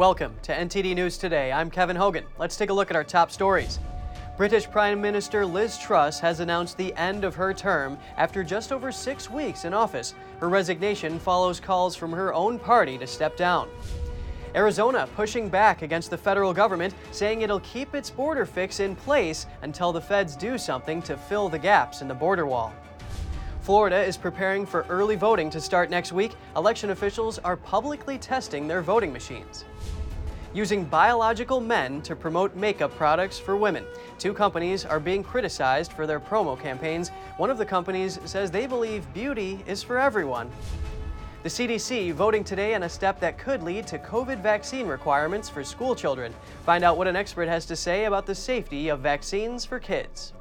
[0.00, 1.52] Welcome to NTD News Today.
[1.52, 2.24] I'm Kevin Hogan.
[2.38, 3.78] Let's take a look at our top stories.
[4.38, 8.90] British Prime Minister Liz Truss has announced the end of her term after just over
[8.90, 10.14] six weeks in office.
[10.38, 13.68] Her resignation follows calls from her own party to step down.
[14.54, 19.46] Arizona pushing back against the federal government, saying it'll keep its border fix in place
[19.60, 22.72] until the feds do something to fill the gaps in the border wall.
[23.60, 26.32] Florida is preparing for early voting to start next week.
[26.56, 29.66] Election officials are publicly testing their voting machines.
[30.52, 33.84] Using biological men to promote makeup products for women.
[34.18, 37.10] Two companies are being criticized for their promo campaigns.
[37.36, 40.50] One of the companies says they believe beauty is for everyone.
[41.44, 45.62] The CDC voting today on a step that could lead to COVID vaccine requirements for
[45.62, 46.34] school children.
[46.66, 50.32] Find out what an expert has to say about the safety of vaccines for kids.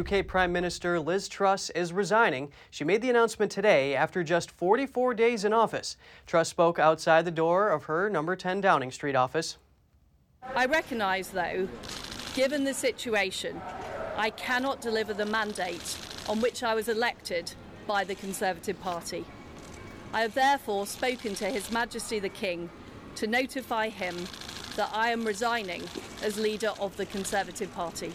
[0.00, 2.50] UK Prime Minister Liz Truss is resigning.
[2.70, 5.96] She made the announcement today after just 44 days in office.
[6.26, 9.56] Truss spoke outside the door of her number 10 Downing Street office.
[10.54, 11.68] I recognise, though,
[12.34, 13.62] Given the situation,
[14.16, 15.96] I cannot deliver the mandate
[16.28, 17.52] on which I was elected
[17.86, 19.24] by the Conservative Party.
[20.12, 22.70] I have therefore spoken to His Majesty the King
[23.14, 24.16] to notify him
[24.74, 25.84] that I am resigning
[26.24, 28.12] as leader of the Conservative Party.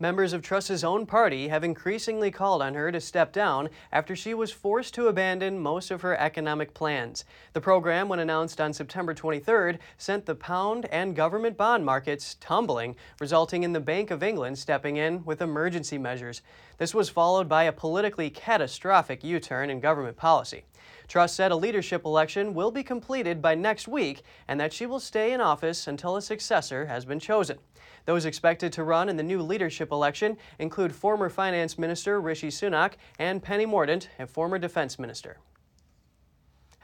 [0.00, 4.34] Members of Truss's own party have increasingly called on her to step down after she
[4.34, 7.24] was forced to abandon most of her economic plans.
[7.52, 12.96] The program, when announced on September 23rd, sent the pound and government bond markets tumbling,
[13.20, 16.42] resulting in the Bank of England stepping in with emergency measures.
[16.78, 20.64] This was followed by a politically catastrophic U turn in government policy.
[21.08, 25.00] Truss said a leadership election will be completed by next week and that she will
[25.00, 27.58] stay in office until a successor has been chosen.
[28.06, 32.94] Those expected to run in the new leadership election include former Finance Minister Rishi Sunak
[33.18, 35.38] and Penny Mordaunt, a former Defense Minister.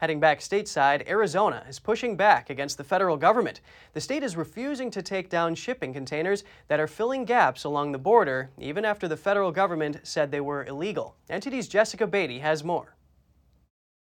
[0.01, 3.61] Heading back stateside, Arizona is pushing back against the federal government.
[3.93, 7.99] The state is refusing to take down shipping containers that are filling gaps along the
[7.99, 11.17] border, even after the federal government said they were illegal.
[11.29, 12.95] NTD's Jessica Beatty has more.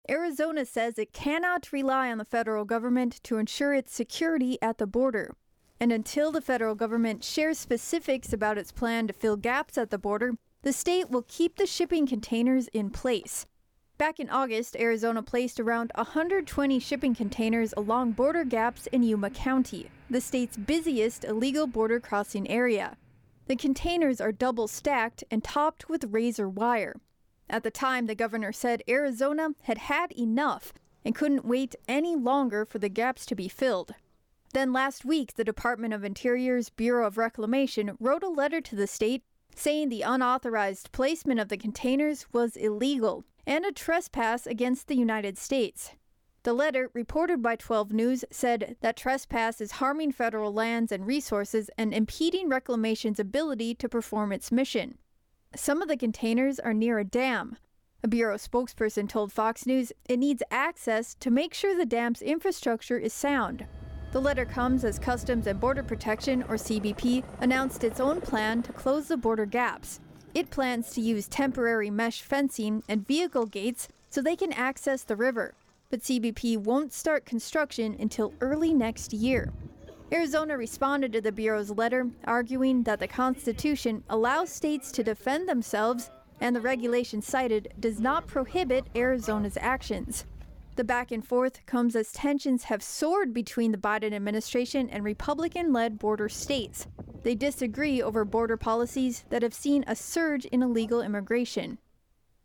[0.09, 4.87] Arizona says it cannot rely on the federal government to ensure its security at the
[4.87, 5.35] border.
[5.81, 9.99] And until the federal government shares specifics about its plan to fill gaps at the
[9.99, 13.47] border, the state will keep the shipping containers in place.
[13.99, 19.91] Back in August, Arizona placed around 120 shipping containers along border gaps in Yuma County,
[20.11, 22.97] the state's busiest illegal border crossing area.
[23.47, 26.97] The containers are double stacked and topped with razor wire.
[27.49, 30.73] At the time, the governor said Arizona had had enough
[31.05, 33.95] and couldn't wait any longer for the gaps to be filled.
[34.53, 38.87] Then last week, the Department of Interior's Bureau of Reclamation wrote a letter to the
[38.87, 39.23] state
[39.55, 45.39] saying the unauthorized placement of the containers was illegal and a trespass against the United
[45.39, 45.93] States.
[46.43, 51.71] The letter, reported by 12 News, said that trespass is harming federal lands and resources
[51.77, 54.99] and impeding Reclamation's ability to perform its mission.
[55.57, 57.57] Some of the containers are near a dam.
[58.03, 62.99] A Bureau spokesperson told Fox News it needs access to make sure the dam's infrastructure
[62.99, 63.67] is sound.
[64.13, 68.73] The letter comes as Customs and Border Protection, or CBP, announced its own plan to
[68.73, 69.99] close the border gaps.
[70.35, 75.17] It plans to use temporary mesh fencing and vehicle gates so they can access the
[75.17, 75.55] river.
[75.89, 79.55] But CBP won't start construction until early next year.
[80.13, 86.11] Arizona responded to the Bureau's letter, arguing that the Constitution allows states to defend themselves
[86.41, 90.25] and the regulation cited does not prohibit Arizona's actions.
[90.77, 95.73] The back and forth comes as tensions have soared between the Biden administration and Republican
[95.73, 96.87] led border states.
[97.23, 101.79] They disagree over border policies that have seen a surge in illegal immigration.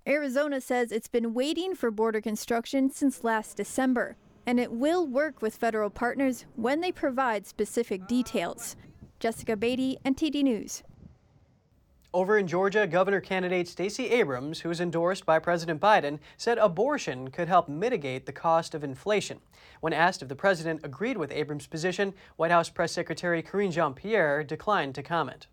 [0.07, 4.15] Arizona says it's been waiting for border construction since last December,
[4.51, 8.75] and it will work with federal partners when they provide specific details.
[9.17, 10.83] Jessica Beatty, NTD News.
[12.13, 17.31] Over in Georgia, Governor candidate Stacey Abrams, who is endorsed by President Biden, said abortion
[17.31, 19.39] could help mitigate the cost of inflation.
[19.79, 23.93] When asked if the president agreed with Abrams' position, White House Press Secretary Karine Jean
[23.93, 25.47] Pierre declined to comment.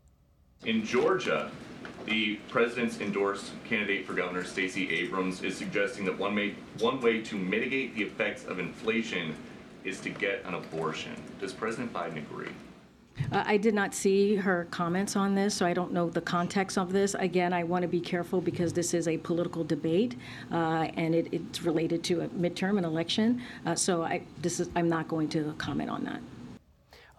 [0.64, 1.50] In Georgia,
[2.04, 7.22] the president's endorsed candidate for governor, Stacey Abrams, is suggesting that one, may, one way
[7.22, 9.36] to mitigate the effects of inflation
[9.84, 11.14] is to get an abortion.
[11.40, 12.50] Does President Biden agree?
[13.32, 16.76] Uh, I did not see her comments on this, so I don't know the context
[16.76, 17.14] of this.
[17.14, 20.16] Again, I want to be careful because this is a political debate,
[20.52, 23.42] uh, and it, it's related to a midterm, an election.
[23.64, 26.20] Uh, so I, this is, I'm not going to comment on that.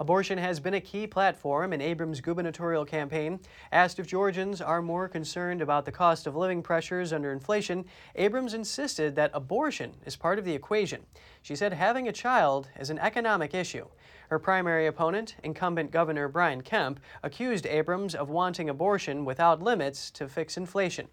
[0.01, 3.37] Abortion has been a key platform in Abrams' gubernatorial campaign.
[3.73, 7.83] Asked if Georgians are more concerned about the cost of living pressures under inflation,
[8.15, 11.01] Abrams insisted that abortion is part of the equation.
[11.41, 13.87] She said having a child is an economic issue.
[14.29, 20.29] Her primary opponent, incumbent Governor Brian Kemp, accused Abrams of wanting abortion without limits to
[20.29, 21.09] fix inflation.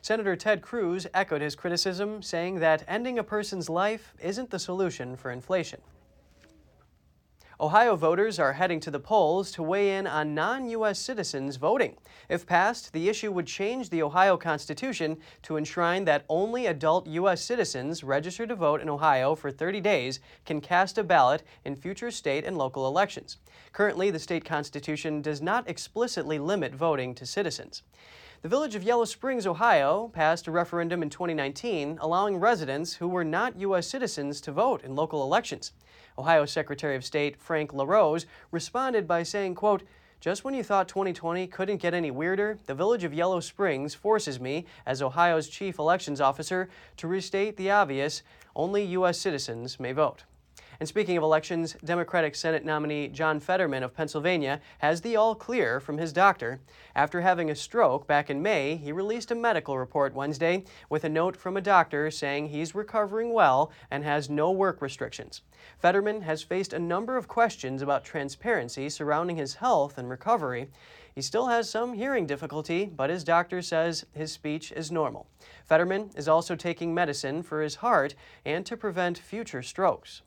[0.00, 5.16] Senator Ted Cruz echoed his criticism, saying that ending a person's life isn't the solution
[5.16, 5.80] for inflation.
[7.60, 10.96] Ohio voters are heading to the polls to weigh in on non U.S.
[10.96, 11.96] citizens voting.
[12.28, 17.42] If passed, the issue would change the Ohio Constitution to enshrine that only adult U.S.
[17.42, 22.12] citizens registered to vote in Ohio for 30 days can cast a ballot in future
[22.12, 23.38] state and local elections.
[23.72, 27.82] Currently, the state constitution does not explicitly limit voting to citizens.
[28.40, 33.24] The village of Yellow Springs, Ohio, passed a referendum in 2019 allowing residents who were
[33.24, 33.88] not U.S.
[33.88, 35.72] citizens to vote in local elections.
[36.16, 39.82] Ohio Secretary of State Frank LaRose responded by saying, quote,
[40.20, 44.38] just when you thought 2020 couldn't get any weirder, the village of Yellow Springs forces
[44.38, 48.22] me, as Ohio's chief elections officer, to restate the obvious
[48.54, 49.18] only U.S.
[49.18, 50.22] citizens may vote.
[50.80, 55.80] And speaking of elections, Democratic Senate nominee John Fetterman of Pennsylvania has the all clear
[55.80, 56.60] from his doctor.
[56.94, 61.08] After having a stroke back in May, he released a medical report Wednesday with a
[61.08, 65.42] note from a doctor saying he's recovering well and has no work restrictions.
[65.80, 70.70] Fetterman has faced a number of questions about transparency surrounding his health and recovery.
[71.12, 75.26] He still has some hearing difficulty, but his doctor says his speech is normal.
[75.64, 78.14] Fetterman is also taking medicine for his heart
[78.44, 80.22] and to prevent future strokes.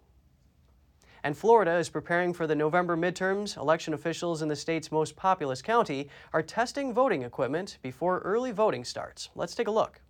[1.23, 3.57] And Florida is preparing for the November midterms.
[3.57, 8.83] Election officials in the state's most populous county are testing voting equipment before early voting
[8.83, 9.29] starts.
[9.35, 10.01] Let's take a look.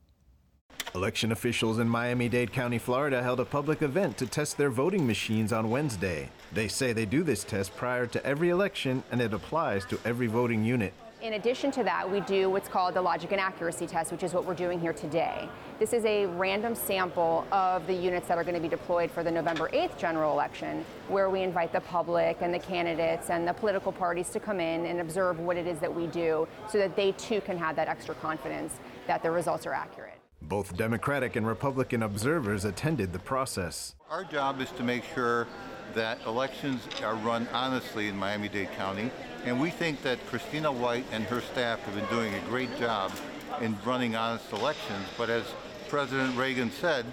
[0.94, 5.08] Election officials in Miami Dade County, Florida held a public event to test their voting
[5.08, 6.30] machines on Wednesday.
[6.54, 10.28] They say they do this test prior to every election and it applies to every
[10.28, 10.94] voting unit.
[11.22, 14.34] In addition to that, we do what's called the logic and accuracy test, which is
[14.34, 15.48] what we're doing here today.
[15.78, 19.24] This is a random sample of the units that are going to be deployed for
[19.24, 23.54] the November 8th general election, where we invite the public and the candidates and the
[23.54, 26.96] political parties to come in and observe what it is that we do so that
[26.96, 30.18] they too can have that extra confidence that the results are accurate.
[30.42, 33.94] Both Democratic and Republican observers attended the process.
[34.10, 35.48] Our job is to make sure
[35.94, 39.12] that elections are run honestly in Miami Dade County
[39.46, 43.12] and we think that Christina White and her staff have been doing a great job
[43.60, 45.06] in running honest elections.
[45.18, 45.44] But as
[45.90, 47.06] President Reagan said,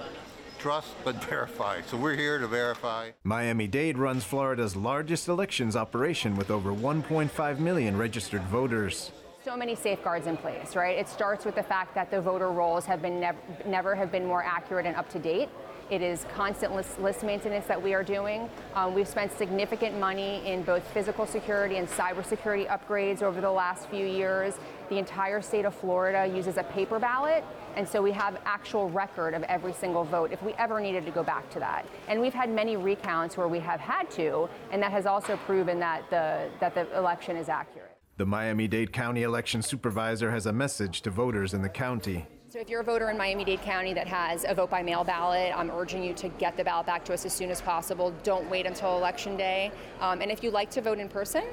[0.58, 1.80] trust but verify.
[1.82, 3.10] So we're here to verify.
[3.24, 9.12] Miami Dade runs Florida's largest elections operation with over 1.5 million registered voters
[9.44, 10.98] so many safeguards in place, right?
[10.98, 14.26] It starts with the fact that the voter rolls have been nev- never have been
[14.26, 15.48] more accurate and up to date.
[15.90, 18.50] It is constant list, maintenance that we are doing.
[18.74, 23.88] Um, we've spent significant money in both physical security and cybersecurity upgrades over the last
[23.88, 24.54] few years.
[24.90, 27.42] The entire state of Florida uses a paper ballot,
[27.74, 31.10] and so we have actual record of every single vote if we ever needed to
[31.10, 31.86] go back to that.
[32.06, 35.78] And we've had many recounts where we have had to, and that has also proven
[35.80, 37.96] that the that the election is accurate.
[38.18, 42.26] The Miami Dade County election supervisor has a message to voters in the county.
[42.50, 45.52] So if you're a voter in Miami-Dade County that has a vote by mail ballot,
[45.54, 48.14] I'm urging you to get the ballot back to us as soon as possible.
[48.22, 49.70] Don't wait until election day.
[50.00, 51.44] Um, and if you like to vote in person,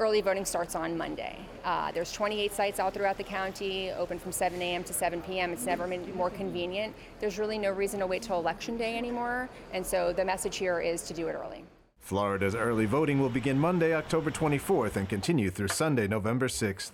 [0.00, 1.38] early voting starts on Monday.
[1.62, 4.82] Uh, there's 28 sites all throughout the county, open from 7 a.m.
[4.82, 5.52] to 7 p.m.
[5.52, 6.96] It's never been more convenient.
[7.20, 9.48] There's really no reason to wait till election day anymore.
[9.72, 11.64] And so the message here is to do it early.
[12.00, 16.90] Florida's early voting will begin Monday, October 24th and continue through Sunday, November 6th.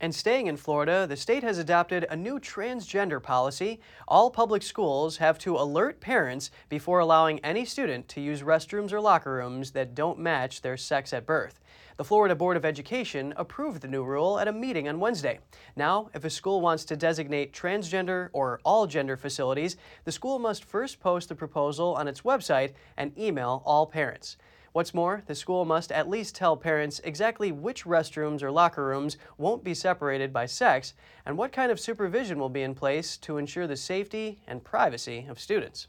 [0.00, 3.80] And staying in Florida, the state has adopted a new transgender policy.
[4.06, 9.00] All public schools have to alert parents before allowing any student to use restrooms or
[9.00, 11.58] locker rooms that don't match their sex at birth.
[11.96, 15.40] The Florida Board of Education approved the new rule at a meeting on Wednesday.
[15.74, 20.62] Now, if a school wants to designate transgender or all gender facilities, the school must
[20.62, 24.36] first post the proposal on its website and email all parents.
[24.78, 29.16] What's more, the school must at least tell parents exactly which restrooms or locker rooms
[29.36, 30.94] won't be separated by sex
[31.26, 35.26] and what kind of supervision will be in place to ensure the safety and privacy
[35.28, 35.88] of students.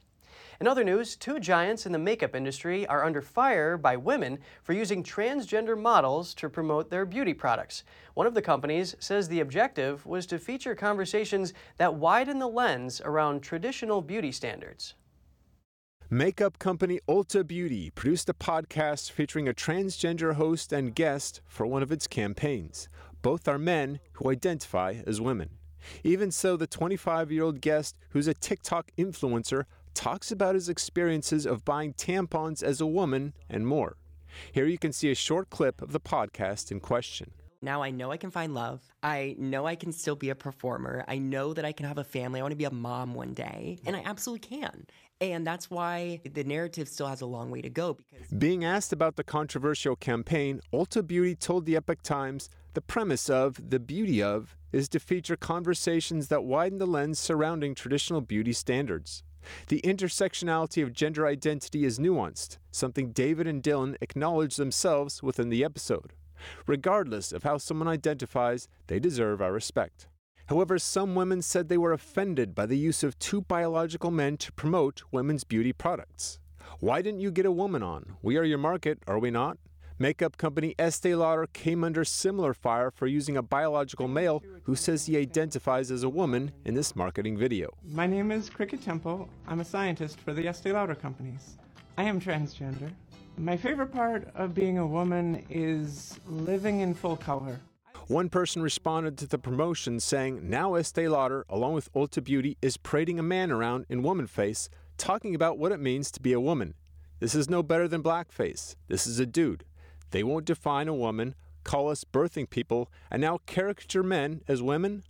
[0.59, 4.73] In other news, two giants in the makeup industry are under fire by women for
[4.73, 7.83] using transgender models to promote their beauty products.
[8.15, 13.01] One of the companies says the objective was to feature conversations that widen the lens
[13.01, 14.95] around traditional beauty standards.
[16.11, 21.83] Makeup company Ulta Beauty produced a podcast featuring a transgender host and guest for one
[21.83, 22.89] of its campaigns.
[23.21, 25.51] Both are men who identify as women.
[26.03, 31.45] Even so, the 25 year old guest, who's a TikTok influencer, talks about his experiences
[31.45, 33.95] of buying tampons as a woman and more.
[34.51, 37.33] Here you can see a short clip of the podcast in question.
[37.61, 38.81] Now I know I can find love.
[39.03, 41.03] I know I can still be a performer.
[41.07, 42.39] I know that I can have a family.
[42.39, 44.87] I want to be a mom one day, and I absolutely can.
[45.21, 47.95] And that's why the narrative still has a long way to go.
[47.95, 53.29] Because Being asked about the controversial campaign, Ulta Beauty told the Epoch Times the premise
[53.29, 58.53] of The Beauty of is to feature conversations that widen the lens surrounding traditional beauty
[58.53, 59.23] standards.
[59.67, 65.63] The intersectionality of gender identity is nuanced, something David and Dylan acknowledge themselves within the
[65.63, 66.13] episode.
[66.67, 70.07] Regardless of how someone identifies, they deserve our respect.
[70.49, 74.51] However, some women said they were offended by the use of two biological men to
[74.51, 76.39] promote women's beauty products.
[76.79, 78.15] Why didn't you get a woman on?
[78.23, 79.59] We are your market, are we not?
[79.99, 85.05] Makeup company Estee Lauder came under similar fire for using a biological male who says
[85.05, 87.69] he identifies as a woman in this marketing video.
[87.83, 89.29] My name is Cricket Temple.
[89.47, 91.59] I'm a scientist for the Estee Lauder companies.
[91.95, 92.91] I am transgender.
[93.37, 97.59] My favorite part of being a woman is living in full color.
[98.09, 102.75] One person responded to the promotion saying now Estee Lauder, along with Ulta Beauty, is
[102.75, 106.39] parading a man around in woman face, talking about what it means to be a
[106.39, 106.73] woman.
[107.19, 108.75] This is no better than blackface.
[108.87, 109.63] This is a dude.
[110.09, 115.03] They won't define a woman, call us birthing people, and now caricature men as women?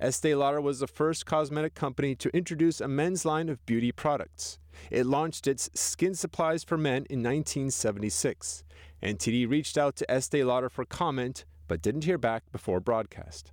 [0.00, 4.60] Estee Lauder was the first cosmetic company to introduce a men's line of beauty products.
[4.92, 8.62] It launched its Skin Supplies for Men in 1976.
[9.02, 13.52] NTD reached out to Estee Lauder for comment, but didn't hear back before broadcast.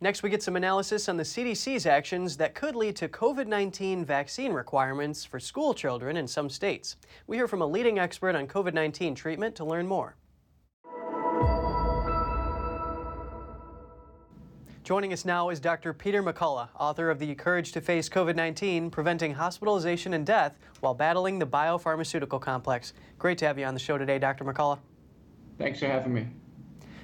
[0.00, 4.04] Next, we get some analysis on the CDC's actions that could lead to COVID 19
[4.04, 6.96] vaccine requirements for school children in some states.
[7.28, 10.16] We hear from a leading expert on COVID 19 treatment to learn more.
[14.82, 15.92] Joining us now is Dr.
[15.92, 20.94] Peter McCullough, author of The Courage to Face COVID 19 Preventing Hospitalization and Death While
[20.94, 22.92] Battling the Biopharmaceutical Complex.
[23.20, 24.44] Great to have you on the show today, Dr.
[24.44, 24.80] McCullough.
[25.62, 26.26] Thanks for having me.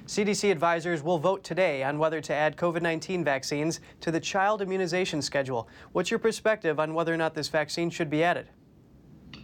[0.05, 4.61] CDC advisors will vote today on whether to add COVID 19 vaccines to the child
[4.61, 5.69] immunization schedule.
[5.93, 8.49] What's your perspective on whether or not this vaccine should be added?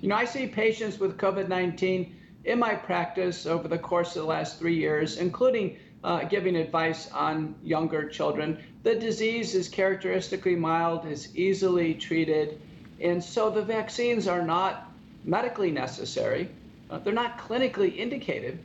[0.01, 4.24] You know, I see patients with COVID 19 in my practice over the course of
[4.24, 8.62] the last three years, including uh, giving advice on younger children.
[8.84, 12.60] The disease is characteristically mild, is easily treated,
[13.00, 14.91] and so the vaccines are not
[15.24, 16.50] medically necessary.
[16.89, 18.60] Uh, they're not clinically indicated,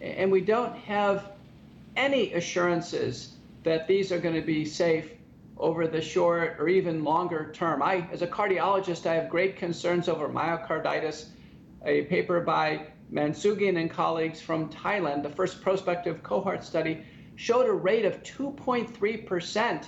[0.00, 1.32] and we don't have
[1.96, 5.10] any assurances that these are going to be safe
[5.58, 7.82] over the short or even longer term.
[7.82, 11.26] I, as a cardiologist, I have great concerns over myocarditis.
[11.84, 17.04] A paper by Mansanguan and colleagues from Thailand, the first prospective cohort study,
[17.36, 19.86] showed a rate of 2.3%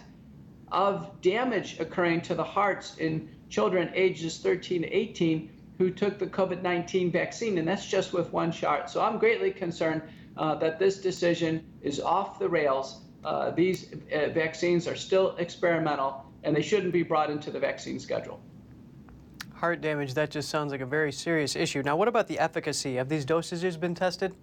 [0.71, 6.27] of damage occurring to the hearts in children ages 13 to 18 who took the
[6.27, 8.91] COVID 19 vaccine, and that's just with one shot.
[8.91, 10.03] So I'm greatly concerned
[10.37, 13.01] uh, that this decision is off the rails.
[13.25, 17.99] Uh, these uh, vaccines are still experimental, and they shouldn't be brought into the vaccine
[17.99, 18.41] schedule
[19.63, 21.85] heart damage, that just sounds like a very serious issue.
[21.85, 22.97] Now, what about the efficacy?
[22.97, 24.35] Have these dosages been tested?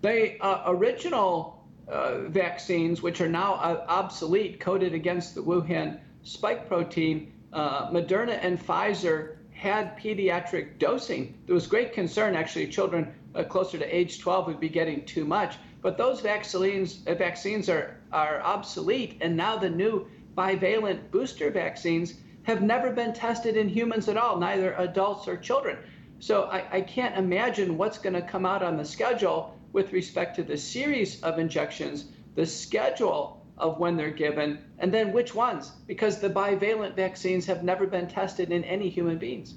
[0.00, 6.68] The uh, original uh, vaccines, which are now uh, obsolete, coded against the Wuhan spike
[6.68, 11.38] protein, uh, Moderna and Pfizer had pediatric dosing.
[11.46, 15.24] There was great concern, actually, children uh, closer to age 12 would be getting too
[15.24, 15.54] much.
[15.82, 22.14] But those vaccines, uh, vaccines are, are obsolete, and now the new bivalent booster vaccines
[22.42, 25.78] have never been tested in humans at all, neither adults or children.
[26.18, 30.34] So I, I can't imagine what's going to come out on the schedule with respect
[30.36, 35.72] to the series of injections, the schedule of when they're given, and then which ones,
[35.86, 39.54] because the bivalent vaccines have never been tested in any human beings.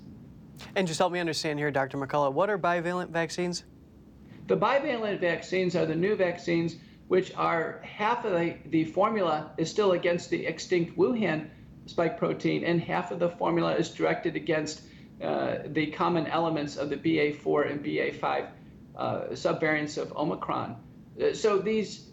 [0.76, 1.98] And just help me understand here, Dr.
[1.98, 3.64] McCullough, what are bivalent vaccines?
[4.48, 6.76] The bivalent vaccines are the new vaccines,
[7.08, 11.50] which are half of the, the formula is still against the extinct Wuhan
[11.86, 14.82] spike protein, and half of the formula is directed against
[15.22, 18.48] uh, the common elements of the BA4 and BA5
[18.98, 20.76] uh, subvariants of Omicron.
[21.22, 22.10] Uh, so these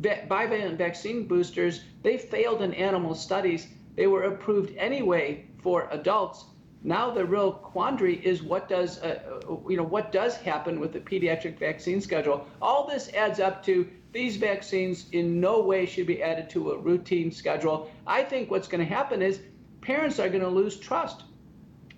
[0.00, 3.68] bivalent vaccine boosters, they failed in animal studies.
[3.96, 6.44] They were approved anyway for adults.
[6.82, 11.00] Now the real quandary is what does uh, you know what does happen with the
[11.00, 12.46] pediatric vaccine schedule.
[12.60, 16.78] All this adds up to these vaccines in no way should be added to a
[16.78, 17.90] routine schedule.
[18.06, 19.40] I think what's going to happen is
[19.80, 21.22] parents are going to lose trust.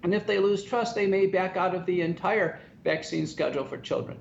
[0.02, 3.78] And if they lose trust, they may back out of the entire vaccine schedule for
[3.78, 4.18] children.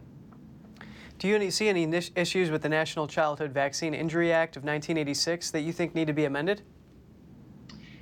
[1.17, 5.62] Do you see any issues with the National Childhood Vaccine Injury Act of 1986 that
[5.62, 6.62] you think need to be amended?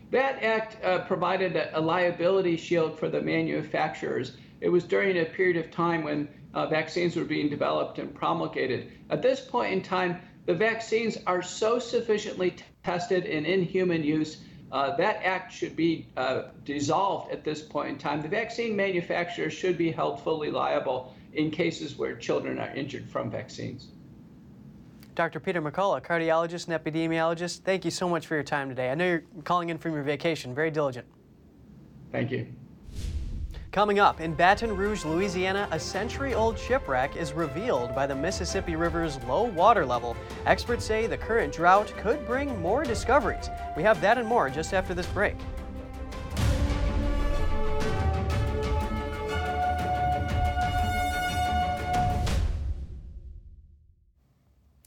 [0.10, 5.26] That act uh, provided a, a liability shield for the manufacturers It was during a
[5.26, 8.92] period of time when uh, vaccines were being developed and promulgated.
[9.10, 14.38] At this point in time, the vaccines are so sufficiently tested and in human use.
[14.72, 18.22] Uh, that act should be uh, dissolved at this point in time.
[18.22, 23.30] The vaccine manufacturers should be held fully liable in cases where children are injured from
[23.30, 23.90] vaccines.
[25.16, 25.40] Dr.
[25.40, 28.90] Peter McCullough, cardiologist and epidemiologist, thank you so much for your time today.
[28.90, 31.06] I know you're calling in from your vacation, very diligent.
[32.12, 32.48] Thank you.
[33.72, 38.76] Coming up, in Baton Rouge, Louisiana, a century old shipwreck is revealed by the Mississippi
[38.76, 40.16] River's low water level.
[40.46, 43.50] Experts say the current drought could bring more discoveries.
[43.76, 45.36] We have that and more just after this break.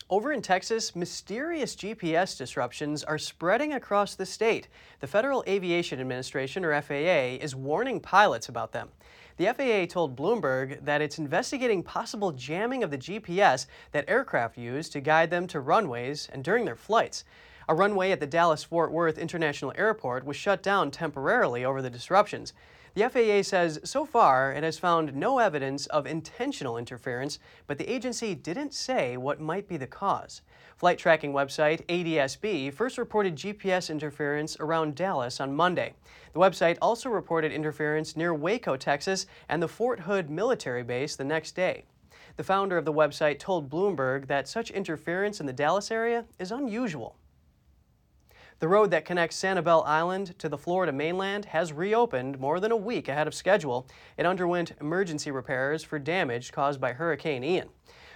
[0.08, 4.68] Over in Texas, mysterious GPS disruptions are spreading across the state.
[5.00, 8.90] The Federal Aviation Administration, or FAA, is warning pilots about them.
[9.36, 14.88] The FAA told Bloomberg that it's investigating possible jamming of the GPS that aircraft use
[14.90, 17.24] to guide them to runways and during their flights.
[17.68, 21.90] A runway at the Dallas Fort Worth International Airport was shut down temporarily over the
[21.90, 22.52] disruptions.
[22.96, 27.92] The FAA says so far it has found no evidence of intentional interference, but the
[27.92, 30.40] agency didn't say what might be the cause.
[30.78, 35.92] Flight tracking website ADSB first reported GPS interference around Dallas on Monday.
[36.32, 41.24] The website also reported interference near Waco, Texas, and the Fort Hood military base the
[41.24, 41.84] next day.
[42.38, 46.50] The founder of the website told Bloomberg that such interference in the Dallas area is
[46.50, 47.18] unusual.
[48.58, 52.76] The road that connects Sanibel Island to the Florida mainland has reopened more than a
[52.76, 53.86] week ahead of schedule.
[54.16, 57.68] It underwent emergency repairs for damage caused by Hurricane Ian.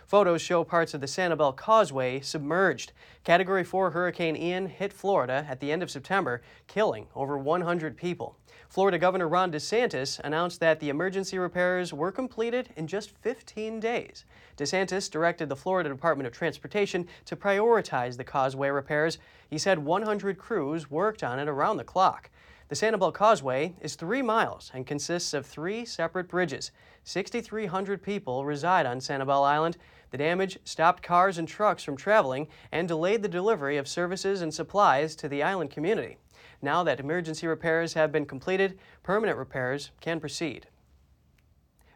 [0.07, 2.93] Photos show parts of the Sanibel Causeway submerged.
[3.23, 8.39] Category 4 Hurricane Ian hit Florida at the end of September, killing over 100 people.
[8.71, 14.25] Florida Governor Ron DeSantis announced that the emergency repairs were completed in just 15 days.
[14.57, 19.19] DeSantis directed the Florida Department of Transportation to prioritize the causeway repairs.
[19.49, 22.31] He said 100 crews worked on it around the clock.
[22.69, 26.71] The Sanibel Causeway is three miles and consists of three separate bridges.
[27.03, 29.79] 6,300 people reside on Sanibel Island.
[30.13, 34.55] The damage stopped cars and trucks from traveling and delayed the delivery of services and
[34.55, 36.19] supplies to the island community.
[36.63, 40.67] Now that emergency repairs have been completed, permanent repairs can proceed.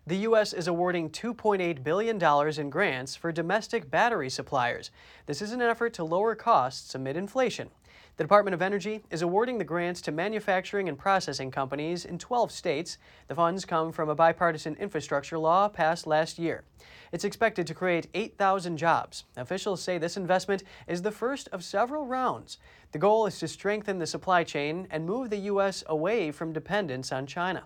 [0.06, 0.52] The U.S.
[0.52, 4.90] is awarding $2.8 billion in grants for domestic battery suppliers.
[5.24, 7.70] This is an effort to lower costs amid inflation.
[8.16, 12.52] The Department of Energy is awarding the grants to manufacturing and processing companies in 12
[12.52, 12.96] states.
[13.26, 16.62] The funds come from a bipartisan infrastructure law passed last year.
[17.10, 19.24] It's expected to create 8,000 jobs.
[19.36, 22.58] Officials say this investment is the first of several rounds.
[22.94, 25.82] The goal is to strengthen the supply chain and move the U.S.
[25.88, 27.64] away from dependence on China.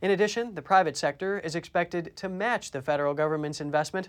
[0.00, 4.08] In addition, the private sector is expected to match the federal government's investment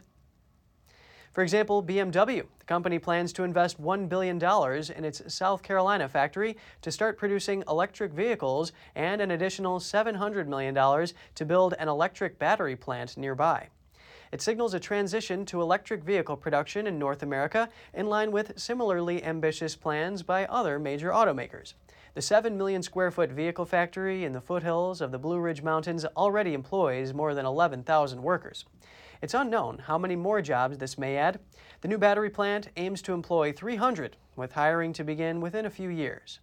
[1.33, 2.45] for example, BMW.
[2.59, 7.63] The company plans to invest $1 billion in its South Carolina factory to start producing
[7.69, 13.69] electric vehicles and an additional $700 million to build an electric battery plant nearby.
[14.31, 19.21] It signals a transition to electric vehicle production in North America in line with similarly
[19.23, 21.73] ambitious plans by other major automakers.
[22.13, 26.05] The 7 million square foot vehicle factory in the foothills of the Blue Ridge Mountains
[26.15, 28.63] already employs more than 11,000 workers.
[29.21, 31.39] It's unknown how many more jobs this may add.
[31.81, 35.89] The new battery plant aims to employ 300, with hiring to begin within a few
[35.89, 36.39] years.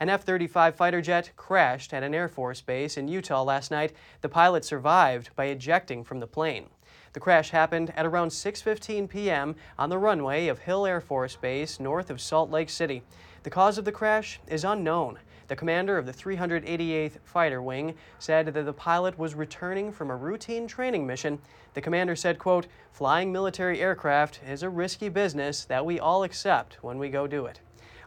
[0.00, 3.92] An F 35 fighter jet crashed at an Air Force base in Utah last night.
[4.20, 6.66] The pilot survived by ejecting from the plane.
[7.12, 9.54] The crash happened at around 6:15 p.m.
[9.78, 13.02] on the runway of Hill Air Force Base north of Salt Lake City.
[13.42, 15.18] The cause of the crash is unknown.
[15.48, 20.16] The commander of the 388th Fighter Wing said that the pilot was returning from a
[20.16, 21.38] routine training mission.
[21.74, 26.82] The commander said, quote, "Flying military aircraft is a risky business that we all accept
[26.82, 27.60] when we go do it."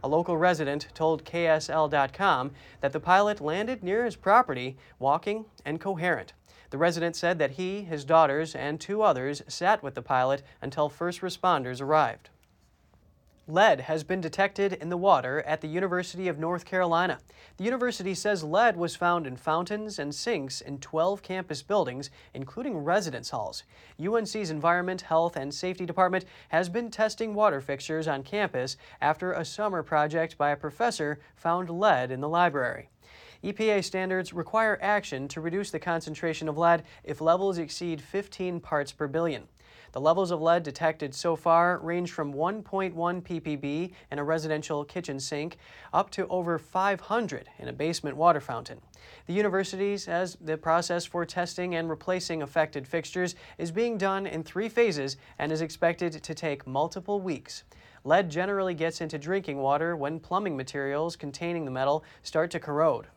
[0.05, 6.33] A local resident told KSL.com that the pilot landed near his property, walking and coherent.
[6.69, 10.89] The resident said that he, his daughters, and two others sat with the pilot until
[10.89, 12.29] first responders arrived.
[13.47, 17.19] Lead has been detected in the water at the University of North Carolina.
[17.57, 22.79] The university says lead was found in fountains and sinks in 12 campus buildings, including
[22.79, 23.61] residence halls.
[24.03, 29.45] UNC's Environment, Health, and Safety Department has been testing water fixtures on campus after a
[29.45, 32.89] summer project by a professor found lead in the library.
[33.43, 38.91] EPA standards require action to reduce the concentration of lead if levels exceed 15 parts
[38.91, 39.47] per billion.
[39.95, 45.21] The levels of lead detected so far range from 1.1 ppb in a residential kitchen
[45.21, 45.55] sink
[45.93, 48.81] up to over 500 in a basement water fountain.
[49.25, 54.43] The university says the process for testing and replacing affected fixtures is being done in
[54.43, 57.63] three phases and is expected to take multiple weeks.
[58.03, 63.07] Lead generally gets into drinking water when plumbing materials containing the metal start to corrode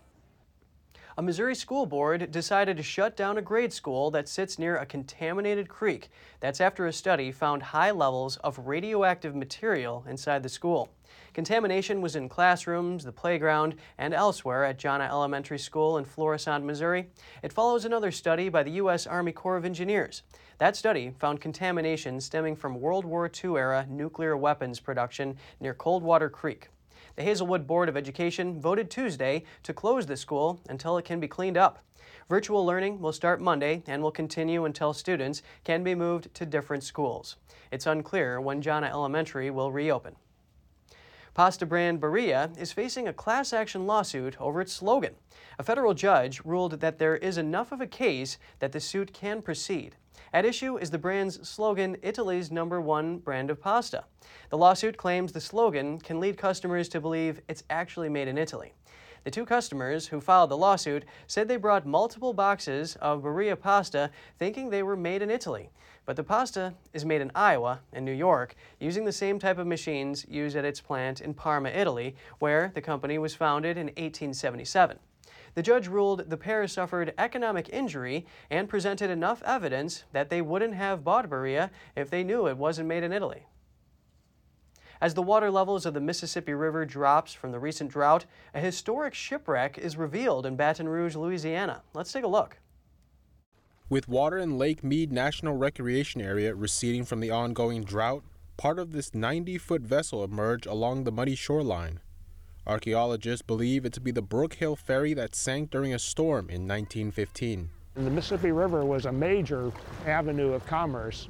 [1.19, 4.87] a Missouri school board decided to shut down a grade school that sits near a
[4.87, 6.11] contaminated creek.
[6.39, 10.91] That's after a study found high levels of radioactive material inside the school.
[11.35, 17.09] Contamination was in classrooms, the playground, and elsewhere at Jana Elementary School in Florissant, Missouri.
[17.43, 19.05] It follows another study by the U.S.
[19.05, 20.23] Army Corps of Engineers.
[20.59, 26.31] That study found contamination stemming from World War II era nuclear weapons production near Coldwater
[26.31, 26.69] Creek.
[27.19, 31.27] The Hazelwood Board of Education voted Tuesday to close the school until it can be
[31.27, 31.85] cleaned up.
[32.29, 36.85] Virtual learning will start Monday and will continue until students can be moved to different
[36.85, 37.35] schools.
[37.73, 40.15] It's unclear when Jana Elementary will reopen.
[41.38, 45.14] Pasta brand Barilla is facing a class action lawsuit over its slogan.
[45.61, 49.40] A federal judge ruled that there is enough of a case that the suit can
[49.40, 49.94] proceed.
[50.33, 54.03] At issue is the brand's slogan, Italy's number one brand of pasta.
[54.51, 58.72] The lawsuit claims the slogan can lead customers to believe it's actually made in Italy.
[59.25, 64.11] The two customers who filed the lawsuit said they brought multiple boxes of Barilla pasta
[64.39, 65.71] thinking they were made in Italy.
[66.07, 69.67] But the pasta is made in Iowa and New York using the same type of
[69.67, 74.99] machines used at its plant in Parma, Italy, where the company was founded in 1877.
[75.55, 80.75] The judge ruled the pair suffered economic injury and presented enough evidence that they wouldn't
[80.75, 83.47] have bought Barilla if they knew it wasn't made in Italy.
[85.01, 89.15] As the water levels of the Mississippi River drops from the recent drought, a historic
[89.15, 91.83] shipwreck is revealed in Baton Rouge, Louisiana.
[91.95, 92.59] Let's take a look.
[93.89, 98.25] With water in Lake Mead National Recreation Area receding from the ongoing drought,
[98.57, 102.01] part of this 90 foot vessel emerged along the muddy shoreline.
[102.67, 106.67] Archaeologists believe it to be the Brook Hill ferry that sank during a storm in
[106.67, 107.71] 1915.
[107.95, 109.73] The Mississippi River was a major
[110.07, 111.29] avenue of commerce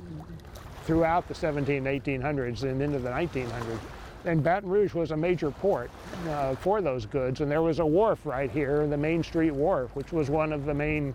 [0.88, 3.78] throughout the 17, 1800s and into the 1900s.
[4.24, 5.90] And Baton Rouge was a major port
[6.26, 9.94] uh, for those goods, and there was a wharf right here, the Main Street Wharf,
[9.94, 11.14] which was one of the main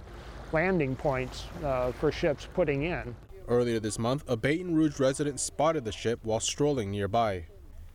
[0.52, 3.16] landing points uh, for ships putting in.
[3.48, 7.46] Earlier this month, a Baton Rouge resident spotted the ship while strolling nearby.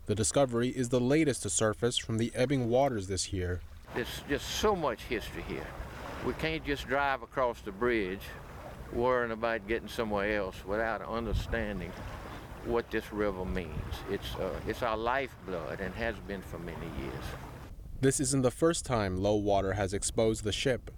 [0.06, 3.60] The discovery is the latest to surface from the ebbing waters this year.
[3.94, 5.66] There's just so much history here.
[6.26, 8.22] We can't just drive across the bridge
[8.92, 11.92] worrying about getting somewhere else without understanding
[12.64, 13.70] what this river means.
[14.10, 17.24] It's, uh, it's our lifeblood and has been for many years.
[18.00, 20.90] This isn't the first time low water has exposed the ship.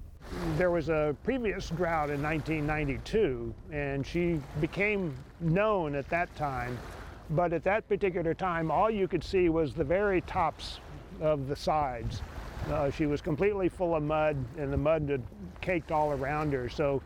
[0.57, 6.79] There was a previous drought in 1992, and she became known at that time
[7.31, 10.81] but at that particular time, all you could see was the very tops
[11.21, 12.23] of the sides.
[12.69, 15.23] Uh, she was completely full of mud, and the mud had
[15.61, 17.01] caked all around her, so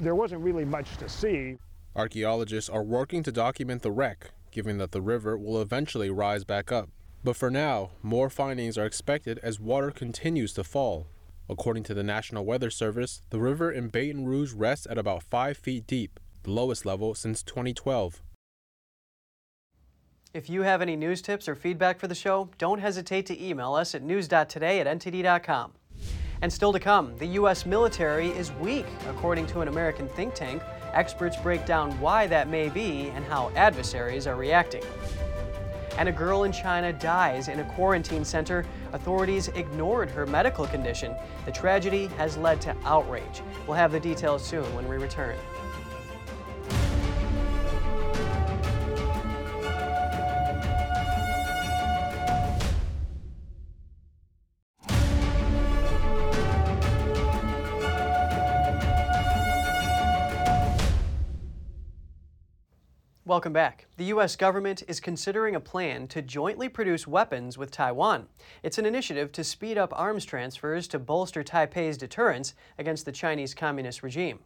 [0.00, 1.56] there wasn't really much to see.
[1.96, 6.70] Archaeologists are working to document the wreck, given that the river will eventually rise back
[6.70, 6.88] up.
[7.24, 11.08] But for now, more findings are expected as water continues to fall.
[11.48, 15.56] According to the National Weather Service, the river in Baton Rouge rests at about 5
[15.56, 18.22] feet deep, the lowest level since 2012.
[20.34, 23.74] If you have any news tips or feedback for the show, don't hesitate to email
[23.74, 25.72] us at news.today at ntd.com.
[26.40, 27.66] And still to come, the U.S.
[27.66, 30.62] military is weak, according to an American think tank.
[30.92, 34.82] Experts break down why that may be and how adversaries are reacting.
[35.98, 38.64] And a girl in China dies in a quarantine center.
[38.92, 41.12] Authorities ignored her medical condition.
[41.44, 43.42] The tragedy has led to outrage.
[43.66, 45.36] We'll have the details soon when we return.
[63.28, 63.84] Welcome back.
[63.98, 64.36] The U.S.
[64.36, 68.26] government is considering a plan to jointly produce weapons with Taiwan.
[68.62, 73.52] It's an initiative to speed up arms transfers to bolster Taipei's deterrence against the Chinese
[73.52, 74.38] Communist regime.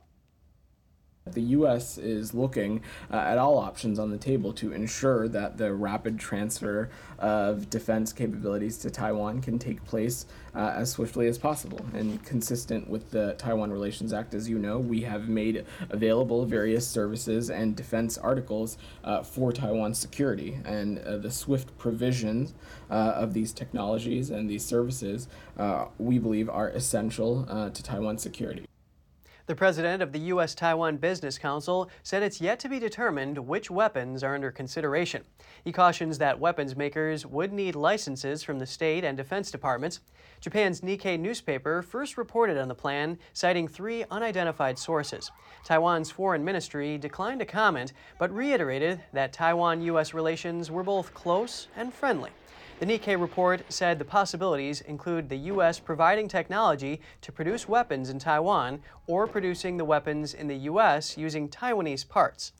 [1.26, 1.98] The U.S.
[1.98, 6.90] is looking uh, at all options on the table to ensure that the rapid transfer
[7.20, 11.80] of defense capabilities to Taiwan can take place uh, as swiftly as possible.
[11.94, 16.86] And consistent with the Taiwan Relations Act, as you know, we have made available various
[16.86, 20.58] services and defense articles uh, for Taiwan's security.
[20.64, 22.52] And uh, the swift provisions
[22.90, 28.66] uh, of these technologies and these services, uh, we believe, are essential to Taiwan's security.
[29.46, 30.54] The president of the U.S.
[30.54, 35.24] Taiwan Business Council said it's yet to be determined which weapons are under consideration.
[35.64, 39.98] He cautions that weapons makers would need licenses from the state and defense departments.
[40.40, 45.32] Japan's Nikkei newspaper first reported on the plan, citing three unidentified sources.
[45.64, 50.14] Taiwan's foreign ministry declined to comment, but reiterated that Taiwan U.S.
[50.14, 52.30] relations were both close and friendly.
[52.82, 55.78] The Nikkei report said the possibilities include the U.S.
[55.78, 61.16] providing technology to produce weapons in Taiwan or producing the weapons in the U.S.
[61.16, 62.50] using Taiwanese parts.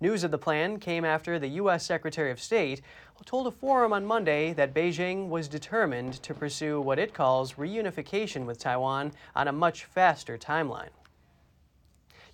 [0.00, 1.84] News of the plan came after the U.S.
[1.84, 2.80] Secretary of State
[3.24, 8.46] told a forum on Monday that Beijing was determined to pursue what it calls reunification
[8.46, 10.90] with Taiwan on a much faster timeline.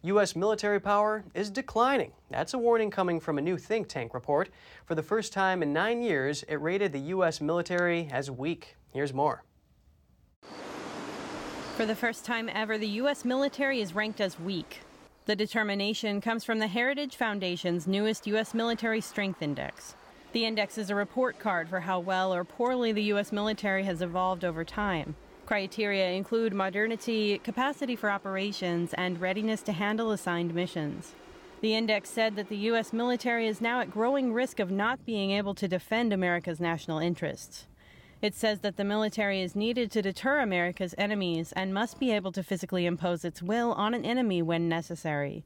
[0.02, 0.36] U.S.
[0.36, 2.12] military power is declining.
[2.30, 4.48] That's a warning coming from a new think tank report.
[4.86, 7.40] For the first time in nine years, it rated the U.S.
[7.40, 8.76] military as weak.
[8.92, 9.42] Here's more.
[11.76, 13.24] For the first time ever, the U.S.
[13.24, 14.82] military is ranked as weak.
[15.26, 18.54] The determination comes from the Heritage Foundation's newest U.S.
[18.54, 19.96] Military Strength Index.
[20.32, 23.32] The index is a report card for how well or poorly the U.S.
[23.32, 25.16] military has evolved over time.
[25.48, 31.14] Criteria include modernity, capacity for operations, and readiness to handle assigned missions.
[31.62, 32.92] The index said that the U.S.
[32.92, 37.64] military is now at growing risk of not being able to defend America's national interests.
[38.20, 42.32] It says that the military is needed to deter America's enemies and must be able
[42.32, 45.44] to physically impose its will on an enemy when necessary.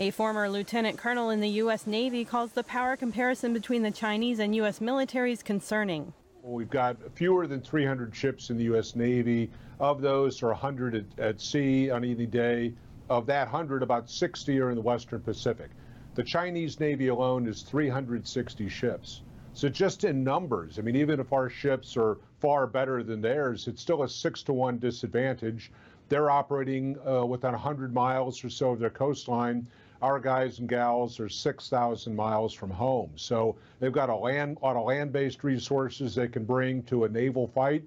[0.00, 1.86] A former lieutenant colonel in the U.S.
[1.86, 4.80] Navy calls the power comparison between the Chinese and U.S.
[4.80, 6.12] militaries concerning.
[6.46, 8.94] We've got fewer than 300 ships in the U.S.
[8.94, 9.50] Navy.
[9.80, 12.72] Of those are 100 at, at, sea on any day.
[13.10, 15.70] Of that 100, about 60 are in the Western Pacific.
[16.14, 19.22] The Chinese Navy alone is 360 ships.
[19.54, 23.66] So just in numbers, I mean, even if our ships are far better than theirs,
[23.66, 25.72] it's still a six to one disadvantage.
[26.08, 29.66] They're operating uh, within 100 miles or so of their coastline
[30.02, 33.10] our guys and gals are 6,000 miles from home.
[33.16, 37.84] So they've got a land, of land-based resources they can bring to a naval fight.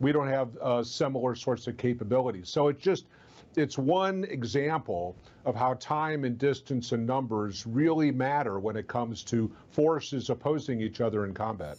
[0.00, 2.48] We don't have uh, similar sorts of capabilities.
[2.48, 3.04] So it's just,
[3.56, 5.14] it's one example
[5.44, 10.80] of how time and distance and numbers really matter when it comes to forces opposing
[10.80, 11.78] each other in combat.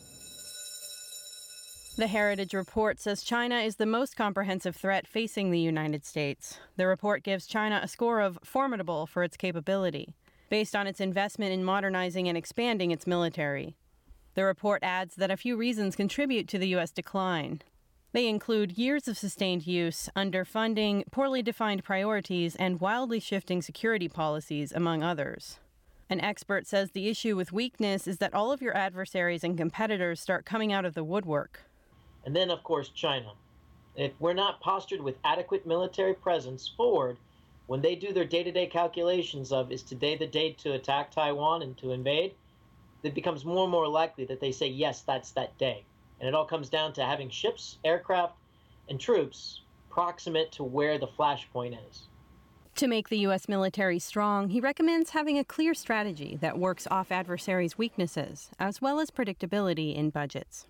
[1.97, 6.59] The Heritage Report says China is the most comprehensive threat facing the United States.
[6.75, 10.13] The report gives China a score of formidable for its capability,
[10.49, 13.77] based on its investment in modernizing and expanding its military.
[14.33, 16.91] The report adds that a few reasons contribute to the U.S.
[16.91, 17.61] decline.
[18.11, 24.73] They include years of sustained use, underfunding, poorly defined priorities, and wildly shifting security policies,
[24.73, 25.59] among others.
[26.09, 30.19] An expert says the issue with weakness is that all of your adversaries and competitors
[30.19, 31.61] start coming out of the woodwork.
[32.25, 33.33] And then, of course, China.
[33.95, 37.17] If we're not postured with adequate military presence forward,
[37.67, 41.11] when they do their day to day calculations of is today the day to attack
[41.11, 42.33] Taiwan and to invade,
[43.03, 45.83] it becomes more and more likely that they say, yes, that's that day.
[46.19, 48.35] And it all comes down to having ships, aircraft,
[48.89, 52.07] and troops proximate to where the flashpoint is.
[52.75, 53.47] To make the U.S.
[53.47, 58.99] military strong, he recommends having a clear strategy that works off adversaries' weaknesses, as well
[58.99, 60.67] as predictability in budgets.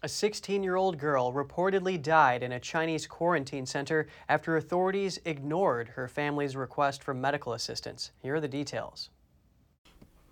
[0.00, 5.88] A 16 year old girl reportedly died in a Chinese quarantine center after authorities ignored
[5.88, 8.12] her family's request for medical assistance.
[8.22, 9.10] Here are the details.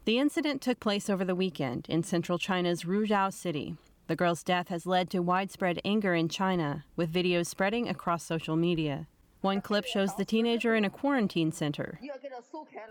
[0.05, 3.76] The incident took place over the weekend in central China's Ruzhou city.
[4.07, 8.55] The girl's death has led to widespread anger in China, with videos spreading across social
[8.55, 9.09] media.
[9.40, 11.98] One clip shows the teenager in a quarantine center.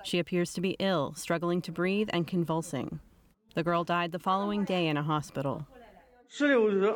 [0.04, 3.00] She appears to be ill, struggling to breathe and convulsing.
[3.54, 5.66] The girl died the following day in a hospital.
[6.29, 6.93] 十六日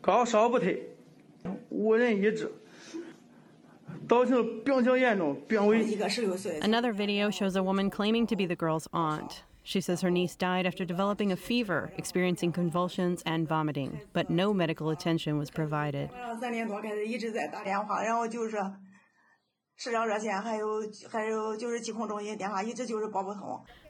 [0.00, 0.82] 高烧不退，
[1.68, 2.50] 无人医治，
[4.08, 5.84] 造成病情严重，病危。
[6.60, 9.42] Another video shows a woman claiming to be the girl's aunt.
[9.62, 14.54] She says her niece died after developing a fever, experiencing convulsions and vomiting, but no
[14.54, 16.08] medical attention was provided.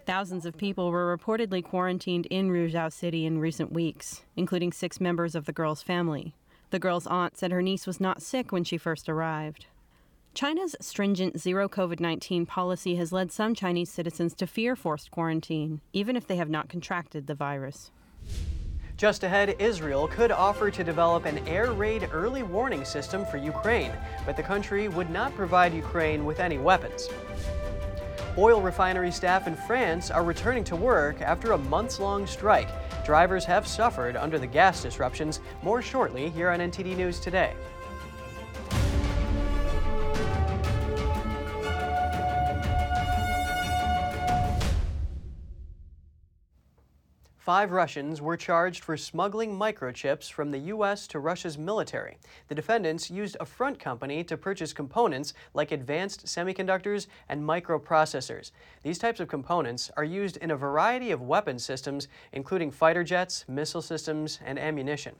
[0.06, 5.36] Thousands of people were reportedly quarantined in Ruzhou City in recent weeks, including six members
[5.36, 6.34] of the girl's family.
[6.71, 9.67] The girl's aunt said her niece was not sick when she first arrived.
[10.34, 15.79] China's stringent zero COVID 19 policy has led some Chinese citizens to fear forced quarantine,
[15.93, 17.91] even if they have not contracted the virus.
[19.04, 23.92] Just ahead, Israel could offer to develop an air raid early warning system for Ukraine,
[24.26, 27.10] but the country would not provide Ukraine with any weapons.
[28.38, 32.70] Oil refinery staff in France are returning to work after a months long strike.
[33.04, 35.42] Drivers have suffered under the gas disruptions.
[35.63, 37.56] More shortly here on NTD News Today.
[47.43, 51.08] Five Russians were charged for smuggling microchips from the U.S.
[51.08, 52.17] to Russia's military.
[52.47, 58.51] The defendants used a front company to purchase components like advanced semiconductors and microprocessors.
[58.82, 63.43] These types of components are used in a variety of weapon systems, including fighter jets,
[63.49, 65.13] missile systems, and ammunition.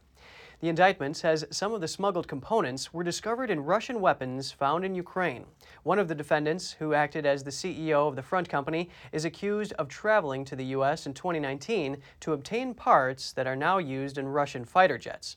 [0.64, 4.96] The indictment says some of the smuggled components were discovered in Russian weapons found in
[4.96, 5.46] Ukraine.
[5.84, 9.74] One of the defendants, who acted as the CEO of the front company, is accused
[9.74, 11.06] of traveling to the U.S.
[11.06, 15.36] in 2019 to obtain parts that are now used in Russian fighter jets.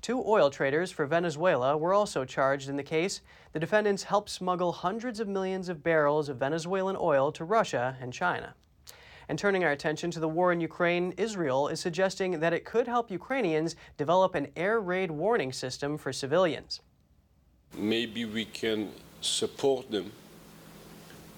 [0.00, 3.20] Two oil traders for Venezuela were also charged in the case.
[3.52, 8.12] The defendants helped smuggle hundreds of millions of barrels of Venezuelan oil to Russia and
[8.12, 8.56] China.
[9.28, 12.86] And turning our attention to the war in Ukraine, Israel is suggesting that it could
[12.86, 16.80] help Ukrainians develop an air raid warning system for civilians.
[17.76, 20.12] Maybe we can support them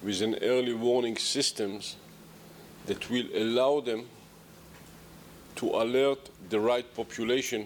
[0.03, 1.95] with an early warning systems
[2.85, 4.05] that will allow them
[5.55, 7.65] to alert the right population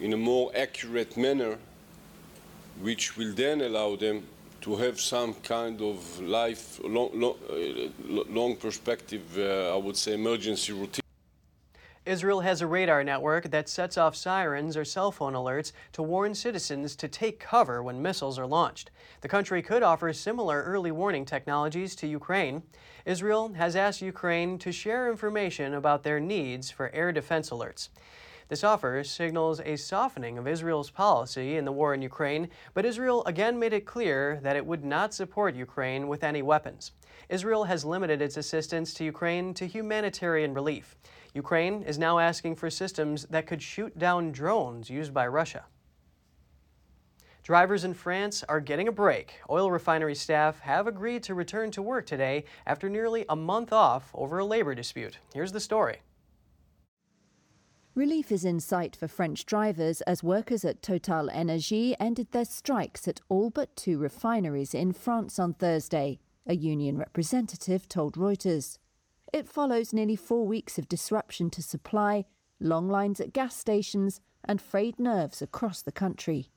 [0.00, 1.58] in a more accurate manner,
[2.80, 4.26] which will then allow them
[4.68, 10.12] to have some kind of life, long, long, uh, long perspective, uh, I would say,
[10.12, 11.00] emergency routine.
[12.04, 16.34] Israel has a radar network that sets off sirens or cell phone alerts to warn
[16.34, 18.90] citizens to take cover when missiles are launched.
[19.22, 22.62] The country could offer similar early warning technologies to Ukraine.
[23.06, 27.88] Israel has asked Ukraine to share information about their needs for air defense alerts.
[28.48, 33.22] This offer signals a softening of Israel's policy in the war in Ukraine, but Israel
[33.26, 36.92] again made it clear that it would not support Ukraine with any weapons.
[37.28, 40.96] Israel has limited its assistance to Ukraine to humanitarian relief.
[41.34, 45.66] Ukraine is now asking for systems that could shoot down drones used by Russia.
[47.42, 49.34] Drivers in France are getting a break.
[49.50, 54.10] Oil refinery staff have agreed to return to work today after nearly a month off
[54.14, 55.18] over a labor dispute.
[55.34, 55.98] Here's the story.
[57.98, 63.08] Relief is in sight for French drivers as workers at Total Energy ended their strikes
[63.08, 68.78] at all but two refineries in France on Thursday, a union representative told Reuters.
[69.32, 72.26] It follows nearly four weeks of disruption to supply,
[72.60, 76.52] long lines at gas stations, and frayed nerves across the country.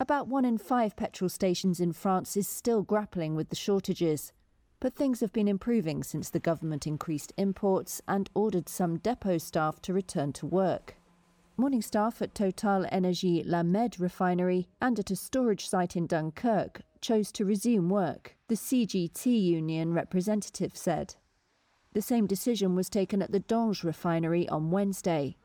[0.00, 4.32] About one in five petrol stations in France is still grappling with the shortages.
[4.78, 9.80] But things have been improving since the government increased imports and ordered some depot staff
[9.82, 10.96] to return to work.
[11.56, 16.82] Morning staff at Total Energy La Mede refinery and at a storage site in Dunkirk
[17.00, 21.14] chose to resume work, the CGT union representative said.
[21.94, 25.38] The same decision was taken at the Donges refinery on Wednesday.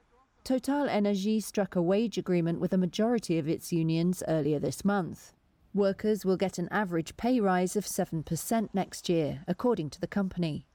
[0.43, 5.31] Total Energy struck a wage agreement with a majority of its unions earlier this month.
[5.73, 10.65] Workers will get an average pay rise of 7% next year, according to the company.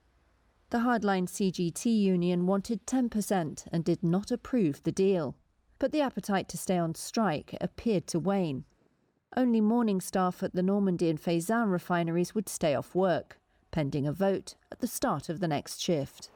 [0.70, 5.36] The hardline CGT union wanted 10% and did not approve the deal.
[5.78, 8.64] But the appetite to stay on strike appeared to wane.
[9.36, 13.38] Only morning staff at the Normandy and Feyzin refineries would stay off work,
[13.70, 16.30] pending a vote at the start of the next shift.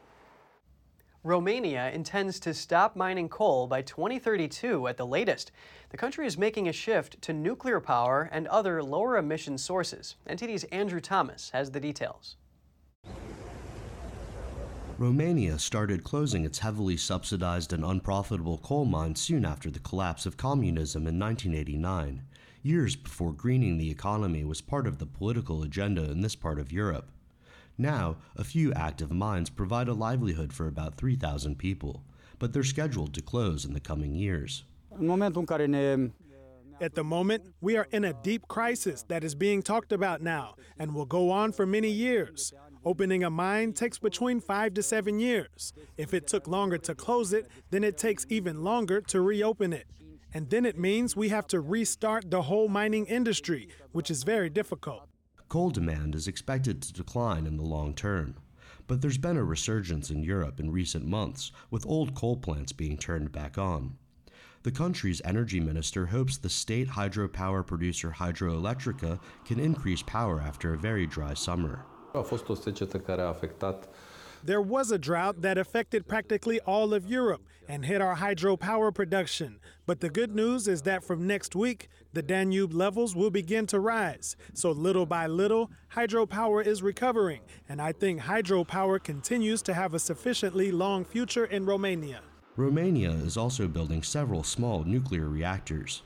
[1.23, 5.53] Romania intends to stop mining coal by 2032 at the latest.
[5.91, 10.17] The country is making a shift to nuclear power and other lower emission sources.
[10.27, 12.37] NTD's Andrew Thomas has the details.
[14.97, 20.39] Romania started closing its heavily subsidized and unprofitable coal mines soon after the collapse of
[20.39, 22.23] communism in 1989,
[22.63, 26.73] years before greening the economy was part of the political agenda in this part of
[26.73, 27.11] Europe.
[27.81, 32.05] Now, a few active mines provide a livelihood for about 3,000 people,
[32.39, 34.65] but they're scheduled to close in the coming years.
[36.83, 40.57] At the moment, we are in a deep crisis that is being talked about now
[40.79, 42.53] and will go on for many years.
[42.85, 45.73] Opening a mine takes between five to seven years.
[45.97, 49.87] If it took longer to close it, then it takes even longer to reopen it.
[50.35, 54.51] And then it means we have to restart the whole mining industry, which is very
[54.51, 55.10] difficult
[55.51, 58.37] coal demand is expected to decline in the long term.
[58.87, 62.97] But there's been a resurgence in Europe in recent months, with old coal plants being
[62.97, 63.97] turned back on.
[64.63, 70.79] The country's energy minister hopes the state hydropower producer Hidroelectrica can increase power after a
[70.79, 71.85] very dry summer.
[74.43, 79.61] There was a drought that affected practically all of Europe and hit our hydropower production.
[79.87, 83.79] But the good news is that from next week, the Danube levels will begin to
[83.79, 84.37] rise.
[84.55, 87.43] So little by little, hydropower is recovering.
[87.69, 92.23] And I think hydropower continues to have a sufficiently long future in Romania.
[92.57, 96.03] Romania is also building several small nuclear reactors.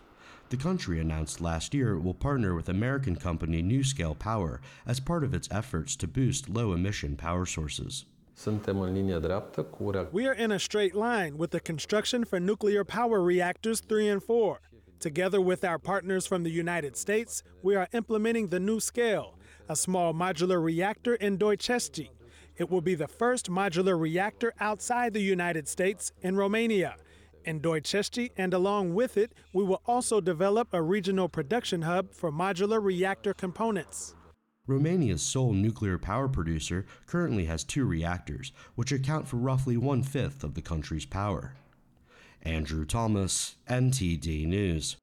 [0.50, 5.24] The country announced last year it will partner with American company NuScale Power as part
[5.24, 8.04] of its efforts to boost low emission power sources.
[8.36, 12.38] Suntem în linie dreaptă cu We are in a straight line with the construction for
[12.38, 14.60] nuclear power reactors 3 and 4.
[14.98, 19.34] Together with our partners from the United States, we are implementing the NuScale,
[19.68, 22.10] a small modular reactor in Doicești.
[22.56, 26.96] It will be the first modular reactor outside the United States in Romania.
[27.44, 32.32] In Doicești, and along with it, we will also develop a regional production hub for
[32.32, 34.14] modular reactor components.
[34.66, 40.42] Romania's sole nuclear power producer currently has two reactors, which account for roughly one fifth
[40.42, 41.54] of the country's power.
[42.42, 44.96] Andrew Thomas, NTD News.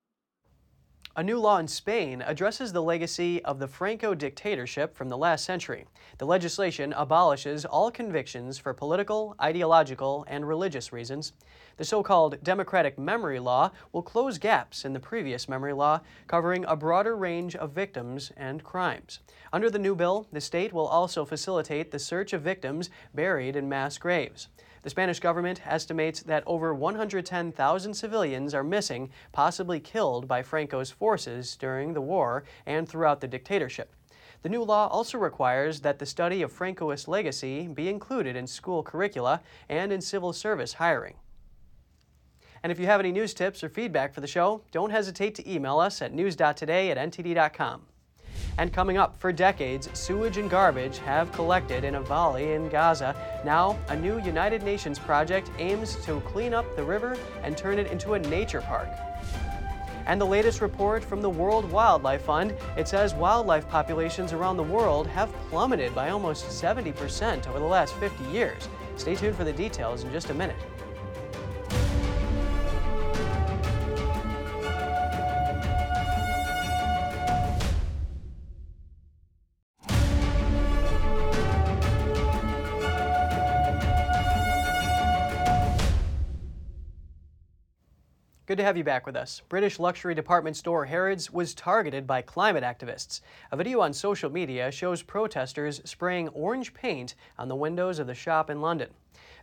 [1.14, 5.44] A new law in Spain addresses the legacy of the Franco dictatorship from the last
[5.44, 5.86] century.
[6.20, 11.34] The legislation abolishes all convictions for political, ideological, and religious reasons.
[11.76, 16.64] The so called Democratic Memory Law will close gaps in the previous memory law, covering
[16.64, 19.20] a broader range of victims and crimes.
[19.52, 23.68] Under the new bill, the state will also facilitate the search of victims buried in
[23.68, 24.48] mass graves.
[24.84, 31.56] The Spanish government estimates that over 110,000 civilians are missing, possibly killed by Franco's forces
[31.56, 33.94] during the war and throughout the dictatorship.
[34.42, 38.82] The new law also requires that the study of Francoist legacy be included in school
[38.82, 41.16] curricula and in civil service hiring.
[42.64, 45.52] And if you have any news tips or feedback for the show, don't hesitate to
[45.52, 47.82] email us at news.today at ntd.com.
[48.58, 53.16] And coming up, for decades, sewage and garbage have collected in a valley in Gaza.
[53.46, 57.88] Now, a new United Nations project aims to clean up the river and turn it
[57.88, 58.90] into a nature park.
[60.06, 64.64] And the latest report from the World Wildlife Fund, it says wildlife populations around the
[64.64, 68.68] world have plummeted by almost 70% over the last 50 years.
[68.98, 70.58] Stay tuned for the details in just a minute.
[88.48, 89.44] Good to have you back with us.
[89.50, 93.22] British luxury department store Harrods was targeted by climate activists.
[93.52, 98.16] A video on social media shows protesters spraying orange paint on the windows of the
[98.16, 98.90] shop in London.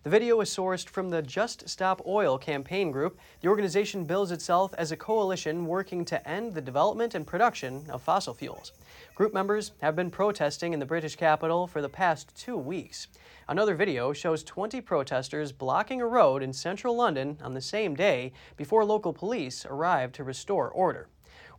[0.08, 3.18] The video is sourced from the Just Stop Oil campaign group.
[3.42, 8.00] The organization bills itself as a coalition working to end the development and production of
[8.00, 8.72] fossil fuels.
[9.14, 13.08] Group members have been protesting in the British capital for the past two weeks.
[13.50, 18.32] Another video shows 20 protesters blocking a road in central London on the same day
[18.56, 21.08] before local police arrived to restore order.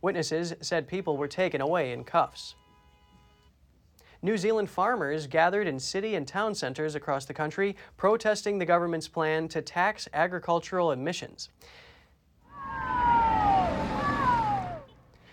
[0.02, 2.56] Witnesses said people were taken away in cuffs.
[4.22, 9.08] New Zealand farmers gathered in city and town centers across the country protesting the government's
[9.08, 11.48] plan to tax agricultural emissions.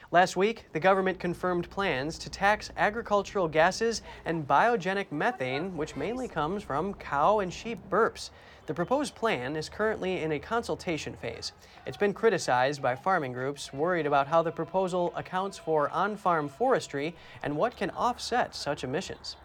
[0.10, 6.30] Last week, the government confirmed plans to tax agricultural gases and biogenic methane, which mainly
[6.30, 8.30] comes from cow and sheep burps.
[8.68, 11.54] The proposed plan is currently in a consultation phase.
[11.86, 16.50] It's been criticized by farming groups worried about how the proposal accounts for on farm
[16.50, 19.38] forestry and what can offset such emissions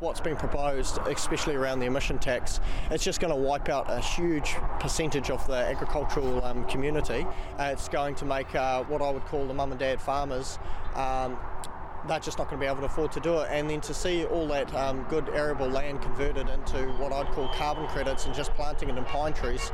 [0.00, 3.98] what's been proposed, especially around the emission tax, it's just going to wipe out a
[3.98, 7.26] huge percentage of the agricultural um, community.
[7.58, 10.60] Uh, it's going to make uh, what I would call the mum and dad farmers
[10.94, 11.36] um,
[12.08, 13.48] they're just not going to be able to afford to do it.
[13.50, 17.48] And then to see all that um, good arable land converted into what I'd call
[17.48, 19.70] carbon credits and just planting it in pine trees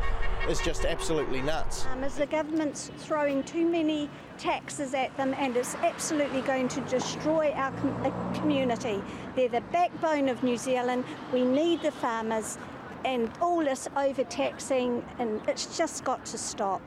[0.48, 1.86] is just absolutely nuts.
[1.92, 6.80] Um, as the government's throwing too many taxes at them and it's absolutely going to
[6.82, 9.02] destroy our com- community.
[9.36, 11.04] They're the backbone of New Zealand.
[11.32, 12.58] We need the farmers
[13.04, 16.82] and all this overtaxing and it's just got to stop.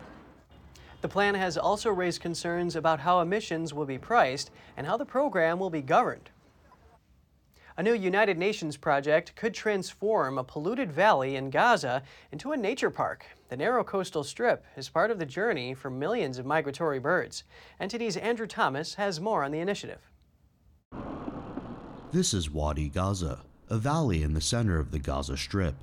[1.08, 5.06] The plan has also raised concerns about how emissions will be priced and how the
[5.06, 6.32] program will be governed.
[7.78, 12.04] A new United Nations project could transform a polluted valley in Gaza
[12.34, 13.26] into a nature park.
[13.48, 17.46] The narrow coastal strip is part of the journey for millions of migratory birds.
[17.80, 20.12] NTD's Andrew Thomas has more on the initiative.
[22.12, 25.76] This is Wadi Gaza, a valley in the center of the Gaza Strip.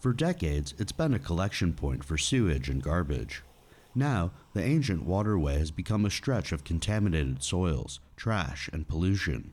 [0.00, 3.42] For decades, it's been a collection point for sewage and garbage.
[3.94, 9.50] Now, the ancient waterway has become a stretch of contaminated soils, trash, and pollution.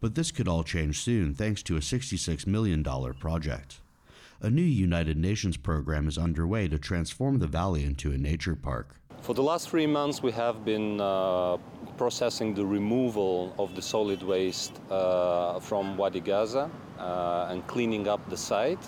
[0.00, 2.84] But this could all change soon thanks to a $66 million
[3.14, 3.80] project.
[4.40, 8.94] A new United Nations program is underway to transform the valley into a nature park.
[9.22, 11.56] For the last three months, we have been uh,
[11.96, 16.70] processing the removal of the solid waste uh, from Wadi Gaza
[17.00, 18.78] uh, and cleaning up the site.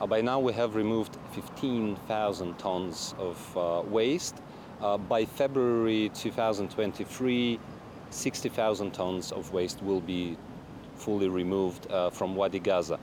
[0.00, 4.36] Uh, by now we have removed 15,000 tons of uh, waste.
[4.82, 7.60] Uh, by February 2023,
[8.10, 10.36] 60,000 tons of waste will be
[10.96, 12.98] fully removed from Wadi Gaza.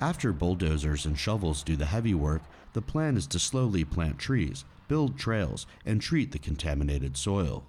[0.00, 2.42] After bulldozers and shovels do the heavy work,
[2.72, 7.64] the plan is to slowly plant trees, build trails, and treat the contaminated soil.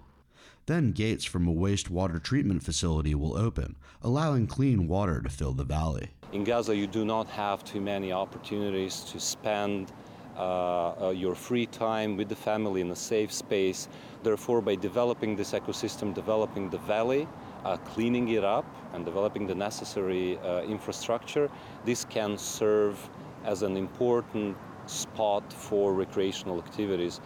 [0.65, 5.63] Then gates from a wastewater treatment facility will open, allowing clean water to fill the
[5.63, 6.09] valley.
[6.33, 10.06] In Gaza, you do not have too many opportunities to spend uh, uh,
[10.37, 13.87] your free time with the family in a safe space.
[14.23, 17.27] Therefore, by developing this ecosystem, developing the valley,
[17.63, 21.49] uh, cleaning it up, and developing the necessary uh, infrastructure,
[21.85, 23.09] this can serve
[23.45, 27.19] as an important spot for recreational activities.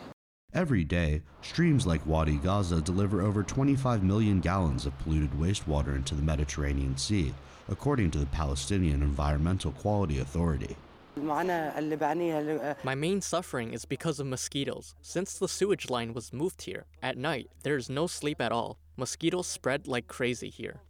[0.54, 6.14] Every day, streams like Wadi Gaza deliver over 25 million gallons of polluted wastewater into
[6.14, 7.34] the Mediterranean Sea,
[7.70, 10.76] according to the Palestinian Environmental Quality Authority.
[11.16, 14.96] My main suffering is because of mosquitoes.
[15.02, 18.80] Since the sewage line was moved here, at night, there is no sleep at all.
[18.96, 20.82] Mosquitoes spread like crazy here.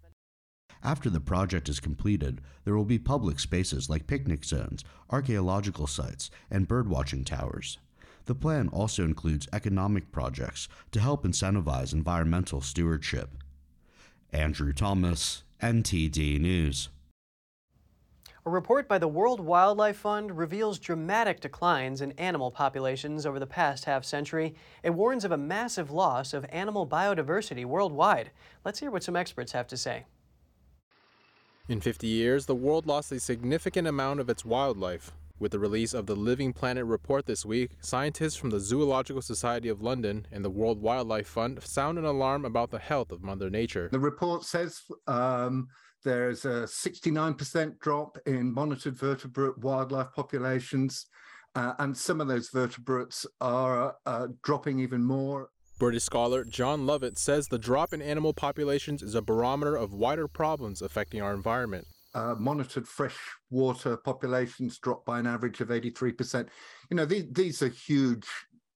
[0.83, 6.31] After the project is completed, there will be public spaces like picnic zones, archaeological sites,
[6.49, 7.77] and birdwatching towers.
[8.25, 13.31] The plan also includes economic projects to help incentivize environmental stewardship.
[14.31, 16.89] Andrew Thomas, NTD News.
[18.43, 23.45] A report by the World Wildlife Fund reveals dramatic declines in animal populations over the
[23.45, 24.55] past half century.
[24.81, 28.31] It warns of a massive loss of animal biodiversity worldwide.
[28.65, 30.05] Let's hear what some experts have to say.
[31.69, 35.11] In 50 years, the world lost a significant amount of its wildlife.
[35.37, 39.69] With the release of the Living Planet report this week, scientists from the Zoological Society
[39.69, 43.51] of London and the World Wildlife Fund sound an alarm about the health of Mother
[43.51, 43.87] Nature.
[43.91, 45.67] The report says um,
[46.03, 51.05] there's a 69% drop in monitored vertebrate wildlife populations,
[51.55, 55.49] uh, and some of those vertebrates are uh, dropping even more.
[55.79, 60.27] British scholar John Lovett says the drop in animal populations is a barometer of wider
[60.27, 61.87] problems affecting our environment.
[62.13, 66.47] Uh, monitored freshwater populations dropped by an average of 83%.
[66.89, 68.27] You know, these, these are huge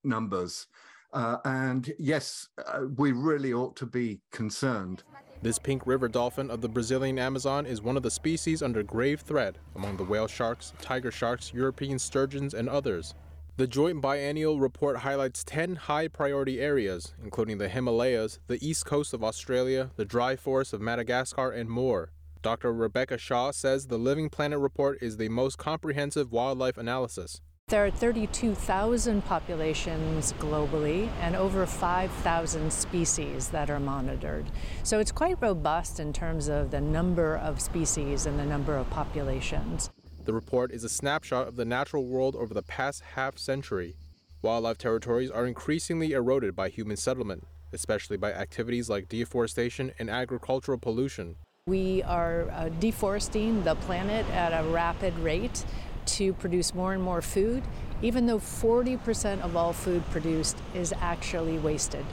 [0.04, 0.68] numbers.
[1.14, 5.04] Uh, and yes, uh, we really ought to be concerned.
[5.42, 9.22] This pink river dolphin of the Brazilian Amazon is one of the species under grave
[9.22, 13.14] threat among the whale sharks, tiger sharks, European sturgeons, and others.
[13.58, 19.14] The joint biennial report highlights 10 high priority areas, including the Himalayas, the east coast
[19.14, 22.12] of Australia, the dry forests of Madagascar, and more.
[22.42, 22.74] Dr.
[22.74, 27.42] Rebecca Shaw says the Living Planet report is the most comprehensive wildlife analysis.
[27.70, 34.46] There are 32,000 populations globally and over 5,000 species that are monitored.
[34.84, 38.88] So it's quite robust in terms of the number of species and the number of
[38.92, 39.90] populations.
[40.26, 43.96] The report is a snapshot of the natural world over the past half century.
[44.44, 50.78] Wildlife territories are increasingly eroded by human settlement, especially by activities like deforestation and agricultural
[50.78, 51.38] pollution.
[51.66, 55.66] We are uh, deforesting the planet at a rapid rate
[56.08, 57.64] to produce more and more food,
[58.02, 62.06] even though 40% of all food produced is actually wasted.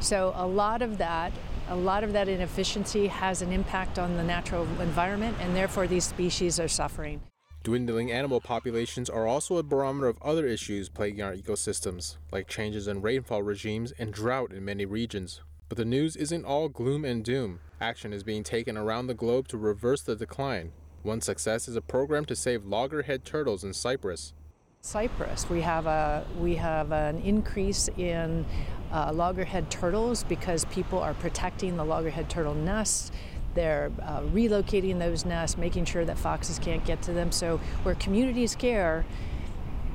[0.00, 1.32] So a lot of that
[1.70, 6.04] a lot of that inefficiency has an impact on the natural environment and therefore these
[6.04, 7.20] species are suffering.
[7.62, 12.88] Dwindling animal populations are also a barometer of other issues plaguing our ecosystems, like changes
[12.88, 15.42] in rainfall regimes and drought in many regions.
[15.68, 17.60] But the news isn't all gloom and doom.
[17.80, 20.72] Action is being taken around the globe to reverse the decline.
[21.02, 24.34] One success is a program to save loggerhead turtles in Cyprus.
[24.82, 28.46] Cyprus, we have a we have an increase in
[28.92, 33.10] uh, loggerhead turtles because people are protecting the loggerhead turtle nests
[33.54, 37.32] they're uh, relocating those nests, making sure that foxes can't get to them.
[37.32, 39.04] So where communities care,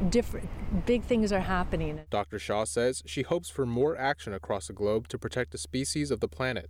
[0.09, 0.49] different
[0.85, 2.01] big things are happening.
[2.09, 2.37] Dr.
[2.37, 6.19] Shaw says she hopes for more action across the globe to protect the species of
[6.19, 6.69] the planet.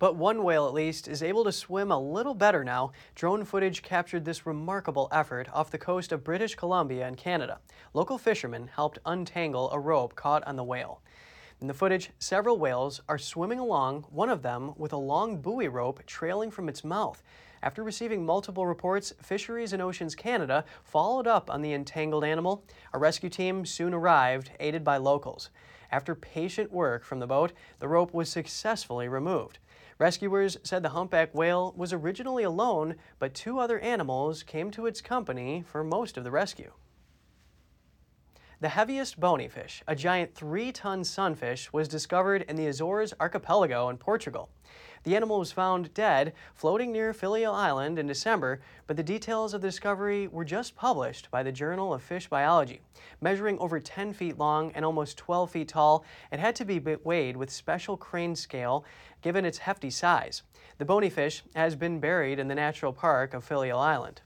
[0.00, 2.92] But one whale, at least, is able to swim a little better now.
[3.14, 7.58] Drone footage captured this remarkable effort off the coast of British Columbia in Canada.
[7.92, 11.02] Local fishermen helped untangle a rope caught on the whale.
[11.60, 15.68] In the footage, several whales are swimming along, one of them with a long buoy
[15.68, 17.22] rope trailing from its mouth.
[17.62, 22.64] After receiving multiple reports, Fisheries and Oceans Canada followed up on the entangled animal.
[22.94, 25.50] A rescue team soon arrived, aided by locals.
[25.92, 29.58] After patient work from the boat, the rope was successfully removed.
[30.00, 35.02] Rescuers said the humpback whale was originally alone, but two other animals came to its
[35.02, 36.72] company for most of the rescue.
[38.60, 43.90] The heaviest bony fish, a giant three ton sunfish, was discovered in the Azores archipelago
[43.90, 44.48] in Portugal.
[45.02, 49.62] The animal was found dead, floating near Faial Island in December, but the details of
[49.62, 52.82] the discovery were just published by the Journal of Fish Biology.
[53.20, 57.36] Measuring over 10 feet long and almost 12 feet tall, it had to be weighed
[57.36, 58.84] with special crane scale
[59.22, 60.42] given its hefty size.
[60.76, 64.20] The bony fish has been buried in the Natural Park of Faial Island.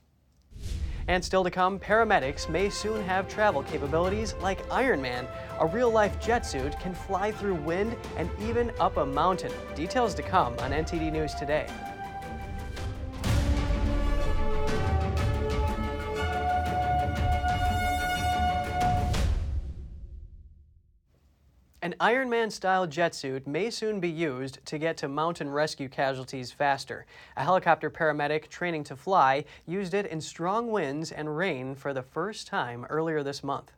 [1.09, 5.26] And still to come, paramedics may soon have travel capabilities like Iron Man.
[5.61, 9.52] A real life jet suit can fly through wind and even up a mountain.
[9.74, 11.66] Details to come on NTD News today.
[21.85, 26.51] An Ironman style jet suit may soon be used to get to mountain rescue casualties
[26.51, 27.05] faster.
[27.37, 32.03] A helicopter paramedic training to fly used it in strong winds and rain for the
[32.03, 33.72] first time earlier this month.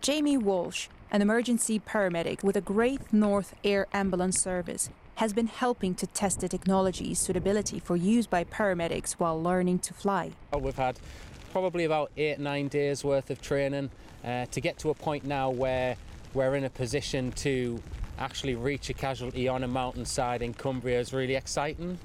[0.00, 5.96] Jamie Walsh, an emergency paramedic with the Great North Air Ambulance Service, has been helping
[5.96, 10.30] to test the technology's suitability for use by paramedics while learning to fly.
[10.56, 10.96] We've had
[11.50, 13.90] probably about eight, nine days worth of training
[14.24, 15.96] uh, to get to a point now where
[16.34, 17.82] we're in a position to
[18.18, 21.98] actually reach a casualty on a mountainside in Cumbria is really exciting.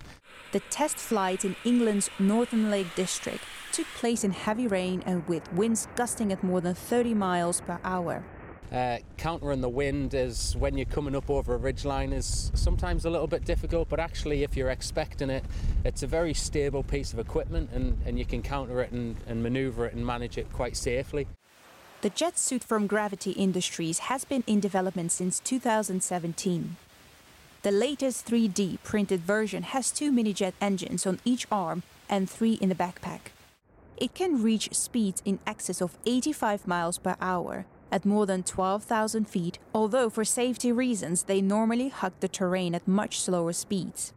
[0.51, 5.51] The test flight in England's Northern Lake District took place in heavy rain and with
[5.53, 8.23] winds gusting at more than 30 miles per hour.
[8.71, 13.09] Uh, countering the wind is when you're coming up over a ridgeline is sometimes a
[13.09, 15.45] little bit difficult, but actually, if you're expecting it,
[15.83, 19.43] it's a very stable piece of equipment and, and you can counter it and, and
[19.43, 21.27] maneuver it and manage it quite safely.
[22.05, 26.75] The jet suit from Gravity Industries has been in development since 2017.
[27.63, 32.59] The latest 3D printed version has two mini jet engines on each arm and three
[32.61, 33.31] in the backpack.
[33.97, 39.27] It can reach speeds in excess of 85 miles per hour at more than 12,000
[39.27, 44.13] feet, although for safety reasons they normally hug the terrain at much slower speeds.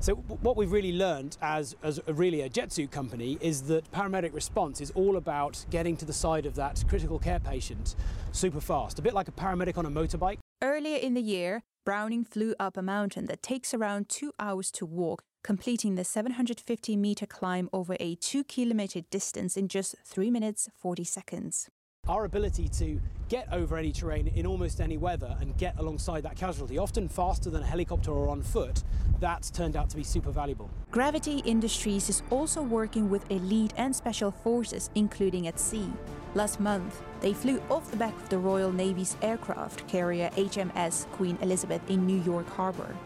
[0.00, 3.90] So what we've really learned as, as a, really a jet suit company is that
[3.90, 7.96] paramedic response is all about getting to the side of that critical care patient
[8.30, 10.38] super fast, a bit like a paramedic on a motorbike.
[10.62, 14.86] Earlier in the year, Browning flew up a mountain that takes around two hours to
[14.86, 20.68] walk, completing the 750 meter climb over a two kilometer distance in just 3 minutes
[20.76, 21.68] 40 seconds.
[22.08, 22.98] Our ability to
[23.28, 27.50] get over any terrain in almost any weather and get alongside that casualty, often faster
[27.50, 28.82] than a helicopter or on foot,
[29.20, 30.70] that's turned out to be super valuable.
[30.90, 35.92] Gravity Industries is also working with elite and special forces, including at sea.
[36.34, 41.36] Last month, they flew off the back of the Royal Navy's aircraft carrier HMS Queen
[41.42, 42.96] Elizabeth in New York Harbor.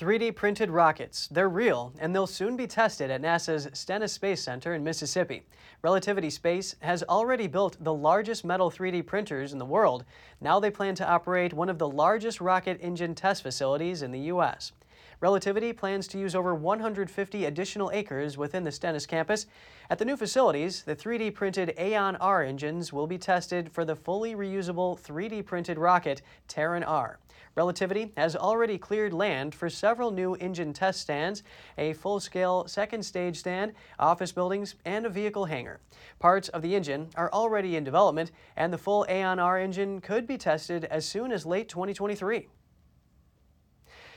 [0.00, 1.28] 3D printed rockets.
[1.30, 5.42] They're real, and they'll soon be tested at NASA's Stennis Space Center in Mississippi.
[5.82, 10.06] Relativity Space has already built the largest metal 3D printers in the world.
[10.40, 14.20] Now they plan to operate one of the largest rocket engine test facilities in the
[14.20, 14.72] U.S.
[15.20, 19.44] Relativity plans to use over 150 additional acres within the Stennis campus.
[19.90, 23.96] At the new facilities, the 3D printed Aeon R engines will be tested for the
[23.96, 27.18] fully reusable 3D printed rocket Terran R.
[27.56, 31.42] Relativity has already cleared land for several new engine test stands,
[31.76, 35.80] a full-scale second stage stand, office buildings, and a vehicle hangar.
[36.18, 40.26] Parts of the engine are already in development, and the full Aeon R engine could
[40.26, 42.48] be tested as soon as late 2023.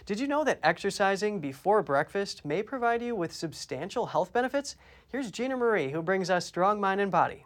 [0.06, 4.76] Did you know that exercising before breakfast may provide you with substantial health benefits?
[5.08, 7.46] Here's Gina Marie, who brings us Strong Mind and Body.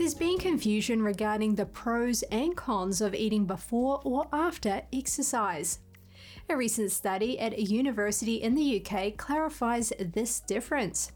[0.00, 5.80] There's been confusion regarding the pros and cons of eating before or after exercise.
[6.48, 11.12] A recent study at a university in the UK clarifies this difference.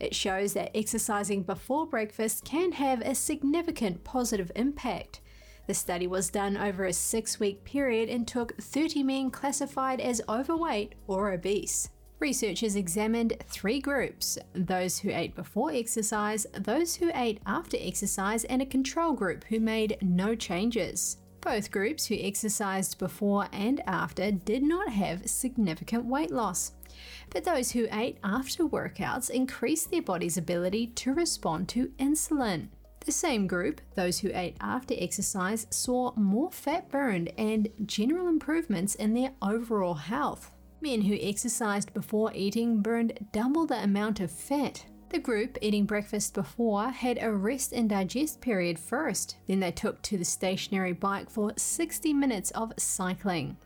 [0.00, 5.20] It shows that exercising before breakfast can have a significant positive impact.
[5.68, 10.20] The study was done over a six week period and took 30 men classified as
[10.28, 11.88] overweight or obese.
[12.24, 18.62] Researchers examined three groups those who ate before exercise, those who ate after exercise, and
[18.62, 21.18] a control group who made no changes.
[21.42, 26.72] Both groups who exercised before and after did not have significant weight loss
[27.28, 32.68] but those who ate after workouts increased their body's ability to respond to insulin.
[33.00, 38.94] The same group, those who ate after exercise, saw more fat burned and general improvements
[38.94, 40.53] in their overall health.
[40.84, 44.84] Men who exercised before eating burned double the amount of fat.
[45.08, 50.02] The group eating breakfast before had a rest and digest period first, then they took
[50.02, 53.56] to the stationary bike for 60 minutes of cycling.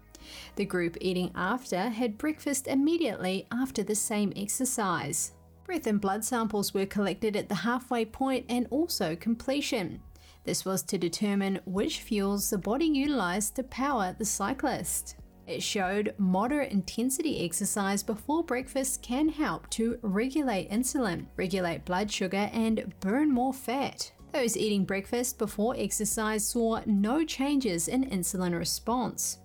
[0.55, 5.33] The group eating after had breakfast immediately after the same exercise.
[5.64, 10.01] Breath and blood samples were collected at the halfway point and also completion.
[10.45, 15.16] This was to determine which fuels the body utilized to power the cyclist.
[15.49, 22.51] It showed moderate intensity exercise before breakfast can help to regulate insulin, regulate blood sugar,
[22.53, 24.13] and burn more fat.
[24.31, 29.39] Those eating breakfast before exercise saw no changes in insulin response.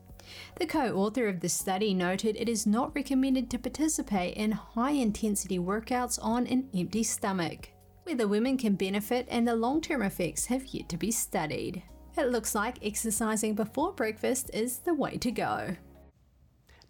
[0.59, 4.91] The co author of the study noted it is not recommended to participate in high
[4.91, 7.69] intensity workouts on an empty stomach.
[8.03, 11.81] Whether women can benefit and the long term effects have yet to be studied.
[12.17, 15.77] It looks like exercising before breakfast is the way to go.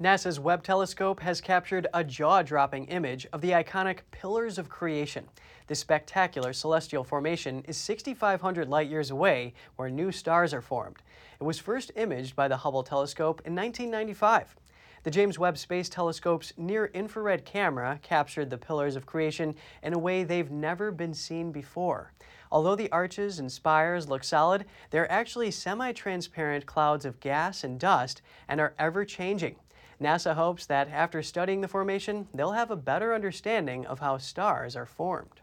[0.03, 5.29] NASA's Webb telescope has captured a jaw dropping image of the iconic Pillars of Creation.
[5.67, 10.97] This spectacular celestial formation is 6,500 light years away, where new stars are formed.
[11.39, 14.57] It was first imaged by the Hubble telescope in 1995.
[15.03, 19.99] The James Webb Space Telescope's near infrared camera captured the pillars of creation in a
[19.99, 22.11] way they've never been seen before.
[22.51, 27.79] Although the arches and spires look solid, they're actually semi transparent clouds of gas and
[27.79, 29.55] dust and are ever changing.
[30.03, 34.75] NASA hopes that after studying the formation, they'll have a better understanding of how stars
[34.75, 35.41] are formed.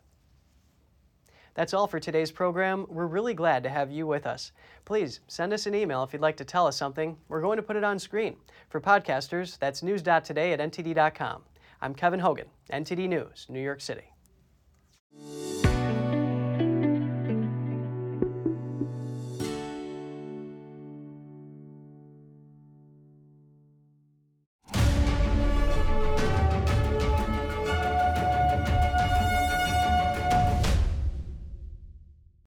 [1.55, 2.87] That's all for today's program.
[2.89, 4.53] We're really glad to have you with us.
[4.85, 7.17] Please send us an email if you'd like to tell us something.
[7.29, 8.37] We're going to put it on screen.
[8.69, 11.43] For podcasters, that's news.today at ntd.com.
[11.83, 14.13] I'm Kevin Hogan, NTD News, New York City.